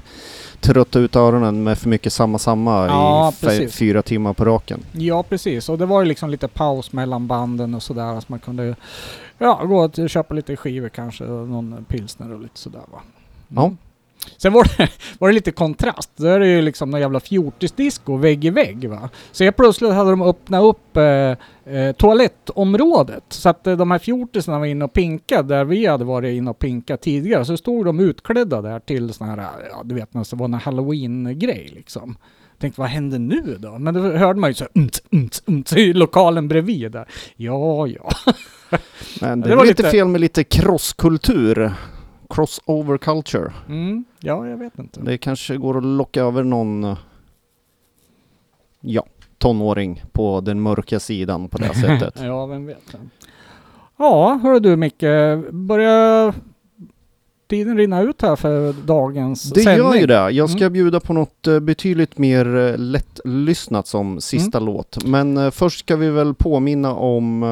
trötta 0.60 0.98
ut 0.98 1.16
öronen 1.16 1.62
med 1.62 1.78
för 1.78 1.88
mycket 1.88 2.12
samma 2.12 2.38
samma 2.38 2.86
Ja, 2.86 3.32
i 3.32 3.44
precis. 3.44 3.76
fyra 3.76 4.02
timmar 4.02 4.32
på 4.32 4.44
raken. 4.44 4.80
Ja 4.92 5.22
precis, 5.22 5.68
och 5.68 5.78
det 5.78 5.86
var 5.86 6.02
ju 6.02 6.08
liksom 6.08 6.30
lite 6.30 6.48
paus 6.48 6.92
mellan 6.92 7.26
banden 7.26 7.74
och 7.74 7.82
sådär. 7.82 8.20
Så 8.20 8.26
man 8.28 8.38
kunde 8.38 8.76
ja, 9.38 9.64
gå 9.64 9.78
och 9.84 10.10
köpa 10.10 10.34
lite 10.34 10.56
skivor 10.56 10.88
kanske 10.88 11.24
någon 11.24 11.84
pilsner 11.88 12.32
och 12.32 12.40
lite 12.40 12.58
sådär 12.58 12.82
va. 12.92 13.00
Mm. 13.50 13.62
Ja. 13.62 13.76
Sen 14.36 14.52
var 14.52 14.64
det, 14.76 14.88
var 15.18 15.28
det 15.28 15.34
lite 15.34 15.50
kontrast. 15.50 16.10
Då 16.16 16.26
är 16.26 16.40
det 16.40 16.46
ju 16.48 16.62
liksom 16.62 16.90
någon 16.90 17.00
jävla 17.00 17.20
fjortisdisco 17.20 18.16
vägg 18.16 18.44
i 18.44 18.50
vägg 18.50 18.88
va. 18.88 19.08
Så 19.32 19.44
helt 19.44 19.56
plötsligt 19.56 19.92
hade 19.92 20.10
de 20.10 20.22
öppnat 20.22 20.62
upp 20.62 20.96
eh, 20.96 21.04
eh, 21.74 21.92
toalettområdet. 21.98 23.24
Så 23.28 23.48
att 23.48 23.66
eh, 23.66 23.76
de 23.76 23.90
här 23.90 23.98
fjortisarna 23.98 24.58
var 24.58 24.66
inne 24.66 24.84
och 24.84 24.92
pinkade 24.92 25.54
där 25.54 25.64
vi 25.64 25.86
hade 25.86 26.04
varit 26.04 26.36
inne 26.36 26.50
och 26.50 26.58
pinkat 26.58 27.00
tidigare. 27.02 27.44
Så 27.44 27.56
stod 27.56 27.84
de 27.84 28.00
utklädda 28.00 28.62
där 28.62 28.80
till 28.80 29.12
sån 29.12 29.28
här, 29.28 29.38
ja 29.70 29.82
du 29.84 29.94
vet 29.94 30.14
när 30.14 30.26
det 30.30 30.36
var 30.36 30.44
en 30.44 30.54
halloween-grej 30.54 31.70
liksom. 31.74 32.16
Tänkte 32.58 32.80
vad 32.80 32.90
händer 32.90 33.18
nu 33.18 33.56
då? 33.58 33.78
Men 33.78 33.94
då 33.94 34.00
hörde 34.00 34.40
man 34.40 34.50
ju 34.50 34.54
så 34.54 34.64
umt, 34.74 34.98
umt, 35.10 35.42
umt, 35.46 35.72
i 35.72 35.92
lokalen 35.92 36.48
bredvid 36.48 36.92
där. 36.92 37.08
Ja, 37.36 37.86
ja. 37.86 38.10
Men 39.20 39.40
det, 39.40 39.48
Det 39.48 39.56
var 39.56 39.64
lite 39.64 39.82
lite- 39.82 39.90
fel 39.90 40.08
med 40.08 40.20
lite 40.20 40.44
crosskultur. 40.44 41.72
Crossover 42.34 42.98
culture. 42.98 43.52
Mm, 43.68 44.04
ja, 44.20 44.46
jag 44.48 44.56
vet 44.56 44.78
inte. 44.78 45.00
Det 45.00 45.18
kanske 45.18 45.56
går 45.56 45.78
att 45.78 45.84
locka 45.84 46.22
över 46.22 46.42
någon 46.44 46.84
eh, 46.84 46.98
ja, 48.80 49.06
tonåring 49.38 50.02
på 50.12 50.40
den 50.40 50.60
mörka 50.60 51.00
sidan 51.00 51.48
på 51.48 51.58
det 51.58 51.74
sättet. 51.80 52.14
Ja, 52.22 52.46
vem 52.46 52.66
vet. 52.66 52.94
Ja, 53.96 54.40
hör 54.42 54.60
du 54.60 54.76
Micke, 54.76 55.04
börjar 55.50 56.34
tiden 57.48 57.76
rinna 57.76 58.00
ut 58.02 58.22
här 58.22 58.36
för 58.36 58.72
dagens 58.86 59.42
Det 59.42 59.60
sändning? 59.60 59.86
gör 59.86 59.94
ju 59.94 60.06
det. 60.06 60.30
Jag 60.30 60.50
ska 60.50 60.58
Mm. 60.60 60.72
bjuda 60.72 61.00
på 61.00 61.12
något 61.12 61.46
eh, 61.46 61.60
betydligt 61.60 62.18
mer 62.18 62.56
eh, 62.56 62.78
lättlyssnat 62.78 63.86
som 63.86 64.20
sista 64.20 64.58
Mm. 64.58 64.66
låt. 64.74 65.04
Men 65.04 65.52
först 65.52 65.78
ska 65.80 65.96
vi 65.96 66.10
väl 66.10 66.34
påminna 66.34 66.94
om 66.94 67.42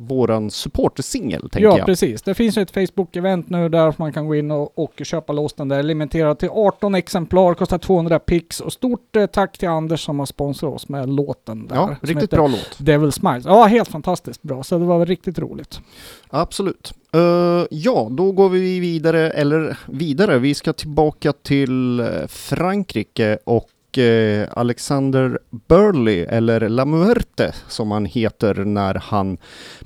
våran 0.00 0.50
supportersingel, 0.50 1.40
tänker 1.40 1.60
Ja, 1.68 1.78
jag. 1.78 1.86
precis. 1.86 2.22
Det 2.22 2.34
finns 2.34 2.58
ju 2.58 2.62
ett 2.62 2.72
Facebook-event 2.74 3.44
nu 3.46 3.68
där 3.68 3.94
man 3.96 4.12
kan 4.12 4.26
gå 4.26 4.34
in 4.34 4.50
och, 4.50 4.78
och 4.78 4.92
köpa 5.02 5.32
loss 5.32 5.52
den 5.52 5.68
där. 5.68 5.82
Limiterad 5.82 6.38
till 6.38 6.48
18 6.52 6.94
exemplar, 6.94 7.54
kostar 7.54 7.78
200 7.78 8.18
pix. 8.18 8.60
Och 8.60 8.72
stort 8.72 9.16
eh, 9.16 9.26
tack 9.26 9.58
till 9.58 9.68
Anders 9.68 10.04
som 10.04 10.18
har 10.18 10.26
sponsrat 10.26 10.74
oss 10.74 10.88
med 10.88 11.08
låten 11.08 11.66
där. 11.66 11.76
Ja, 11.76 11.96
riktigt 12.02 12.30
bra 12.30 12.46
låt. 12.46 12.76
Devil 12.78 13.12
Smiles. 13.12 13.44
Ja, 13.44 13.64
helt 13.64 13.88
fantastiskt 13.88 14.42
bra. 14.42 14.62
Så 14.62 14.78
det 14.78 14.84
var 14.84 15.06
riktigt 15.06 15.38
roligt. 15.38 15.80
Absolut. 16.28 16.92
Eh, 17.14 17.66
ja, 17.70 18.08
då 18.10 18.32
går 18.32 18.48
vi 18.48 18.80
vidare, 18.80 19.30
eller 19.30 19.78
vidare. 19.86 20.38
Vi 20.38 20.54
ska 20.54 20.72
tillbaka 20.72 21.32
till 21.32 22.00
eh, 22.00 22.06
Frankrike 22.28 23.38
och 23.44 23.68
eh, 23.98 24.48
Alexander 24.52 25.38
Burley, 25.68 26.18
eller 26.28 26.68
La 26.68 26.84
Muerte 26.84 27.52
som 27.68 27.90
han 27.90 28.06
heter 28.06 28.54
när 28.54 28.94
han 28.94 29.38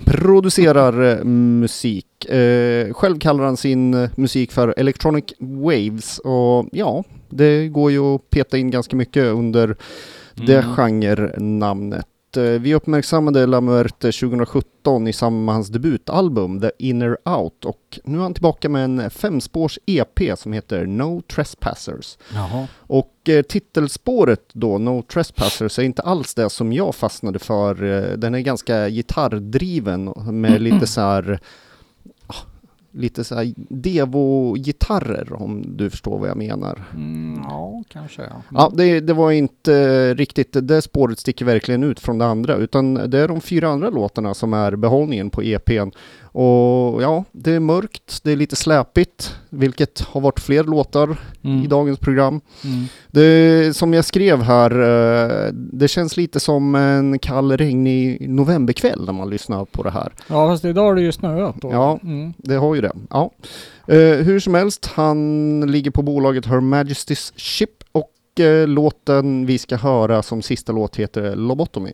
producerar 0.05 1.03
eh, 1.19 1.25
musik. 1.25 2.25
Eh, 2.25 2.93
själv 2.95 3.19
kallar 3.19 3.45
han 3.45 3.57
sin 3.57 4.09
musik 4.17 4.53
för 4.53 4.75
Electronic 4.77 5.25
Waves 5.39 6.19
och 6.19 6.69
ja, 6.73 7.05
det 7.31 7.69
går 7.69 7.91
ju 7.91 8.01
att 8.15 8.31
peta 8.31 8.59
in 8.59 8.71
ganska 8.71 8.97
mycket 8.97 9.25
under 9.25 9.77
det 10.35 10.59
Mm. 10.59 10.75
genrenamnet. 10.77 12.07
Eh, 12.37 12.43
Vi 12.43 12.75
uppmärksammade 12.75 13.47
La 13.47 13.61
Muerte 13.61 14.13
2017 14.13 15.09
i 15.09 15.13
samband 15.13 15.45
med 15.45 15.55
hans 15.55 15.69
debutalbum 15.69 16.61
The 16.61 16.71
Inner 16.79 17.17
Out 17.29 17.65
och 17.65 17.99
nu 18.05 18.19
är 18.19 18.23
han 18.23 18.35
tillbaka 18.35 18.69
med 18.69 18.85
en 18.85 19.11
femspårs 19.11 19.79
EP 19.87 20.39
som 20.39 20.53
heter 20.53 20.87
No 20.87 21.23
Trespassers. 21.23 22.19
Jaha. 22.35 22.67
Och 22.77 23.29
eh, 23.29 23.43
titelspåret 23.43 24.45
då, 24.53 24.79
No 24.79 25.03
Trespassers, 25.03 25.79
är 25.79 25.83
inte 25.83 26.03
alls 26.03 26.35
det 26.35 26.51
som 26.51 26.73
jag 26.73 26.95
fastnade 26.95 27.39
för. 27.39 27.83
Eh, 27.85 28.17
den 28.17 28.35
är 28.35 28.41
ganska 28.41 28.89
gitarrdriven 28.89 30.13
med 30.27 30.63
lite 30.63 30.87
så 30.87 31.01
här 31.01 31.41
lite 32.95 33.25
så 33.25 33.35
här 33.35 33.55
Devo-gitarrer 33.57 35.33
om 35.33 35.77
du 35.77 35.91
förstår 35.91 36.19
vad 36.19 36.29
jag 36.29 36.37
menar. 36.37 36.85
Mm, 36.95 37.41
ja, 37.45 37.83
kanske 37.89 38.23
ja. 38.23 38.43
Ja, 38.51 38.73
det, 38.75 39.01
det 39.01 39.13
var 39.13 39.33
inte 39.33 40.15
riktigt, 40.15 40.57
det 40.69 40.83
spåret 40.83 41.19
sticker 41.19 41.45
verkligen 41.45 41.85
ut 41.85 42.01
från 42.01 42.19
det 42.19 42.27
andra, 42.27 42.57
utan 42.57 42.95
det 42.95 43.19
är 43.19 43.29
de 43.29 43.41
fyra 43.41 43.69
andra 43.69 43.91
låtarna 43.91 44.35
som 44.35 44.53
är 44.55 44.77
behållningen 44.77 45.31
på 45.31 45.43
EPn. 45.43 45.91
Och 46.37 47.03
ja, 47.03 47.25
det 47.33 47.53
är 47.53 47.61
mörkt, 47.61 48.21
det 48.25 48.33
är 48.33 48.37
lite 48.37 48.57
släpigt, 48.57 49.35
vilket 49.51 50.01
har 50.01 50.21
varit 50.21 50.41
fler 50.41 50.65
låtar 50.65 51.17
Mm. 51.45 51.63
i 51.65 51.67
dagens 51.67 51.99
program. 51.99 52.41
Mm. 52.65 52.85
Det, 53.11 53.77
som 53.77 53.95
jag 53.95 54.05
skrev 54.05 54.43
här, 54.43 54.71
eh, 54.71 55.53
det 55.53 55.89
känns 55.89 56.17
lite 56.17 56.41
som 56.41 56.75
en 56.75 57.19
kall, 57.19 57.57
regnig 57.57 58.29
novemberkväll 58.31 59.05
när 59.07 59.13
man 59.13 59.31
lyssnar 59.31 59.65
på 59.65 59.83
det 59.83 59.91
här. 59.91 60.13
Ja, 60.29 60.49
fast 60.49 60.65
idag 60.65 60.83
har 60.85 60.95
det 60.95 61.03
ju 61.03 61.13
snöat 61.13 61.55
då. 61.61 61.73
Ja. 61.73 61.99
Mm. 62.03 62.33
Det 62.37 62.55
har 62.55 62.75
ju 62.75 62.81
det. 62.81 62.93
Ja. 63.11 63.31
Eh, 63.89 63.97
hur 63.99 64.41
som 64.41 64.55
helst, 64.55 64.87
han 64.95 65.61
ligger 65.61 65.91
på 65.91 66.03
bolaget 66.03 66.47
Her 66.47 66.61
Majesty's 66.61 67.33
Ship 67.37 67.71
och 67.93 68.41
eh, 68.45 68.67
låten 68.69 69.47
vi 69.47 69.59
ska 69.59 69.77
höra 69.77 70.23
som 70.23 70.43
sista 70.43 70.73
låt 70.73 70.97
heter 70.97 71.37
Lobotomy. 71.37 71.93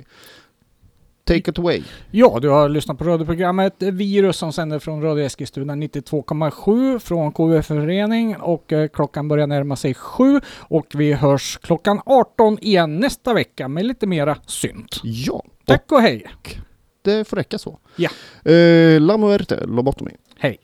Take 1.25 1.51
it 1.51 1.59
away. 1.59 1.83
Ja, 2.11 2.39
du 2.43 2.49
har 2.49 2.69
lyssnat 2.69 2.99
på 2.99 3.05
radioprogrammet 3.05 3.75
Virus 3.79 4.37
som 4.37 4.53
sänder 4.53 4.79
från 4.79 5.03
Radio 5.03 5.25
Eskilstuna 5.25 5.75
92,7 5.75 6.99
från 6.99 7.33
KF-förening 7.33 8.37
och 8.37 8.73
eh, 8.73 8.89
klockan 8.89 9.29
börjar 9.29 9.47
närma 9.47 9.77
sig 9.77 9.95
sju 9.95 10.41
och 10.59 10.87
vi 10.95 11.13
hörs 11.13 11.59
klockan 11.63 12.01
18 12.07 12.59
igen 12.61 12.97
nästa 13.01 13.35
vecka 13.35 13.69
med 13.69 13.87
lite 13.87 14.07
mera 14.07 14.37
synt. 14.47 15.01
Ja, 15.03 15.45
Tack 15.65 15.93
och 15.93 16.01
hej! 16.01 16.27
det 17.03 17.29
får 17.29 17.37
räcka 17.37 17.59
så. 17.59 17.79
Ja. 17.97 18.11
Eh, 18.53 19.01
La 19.01 19.17
Muerte, 19.17 19.67
Lobotomy. 19.67 20.11
Hej! 20.39 20.59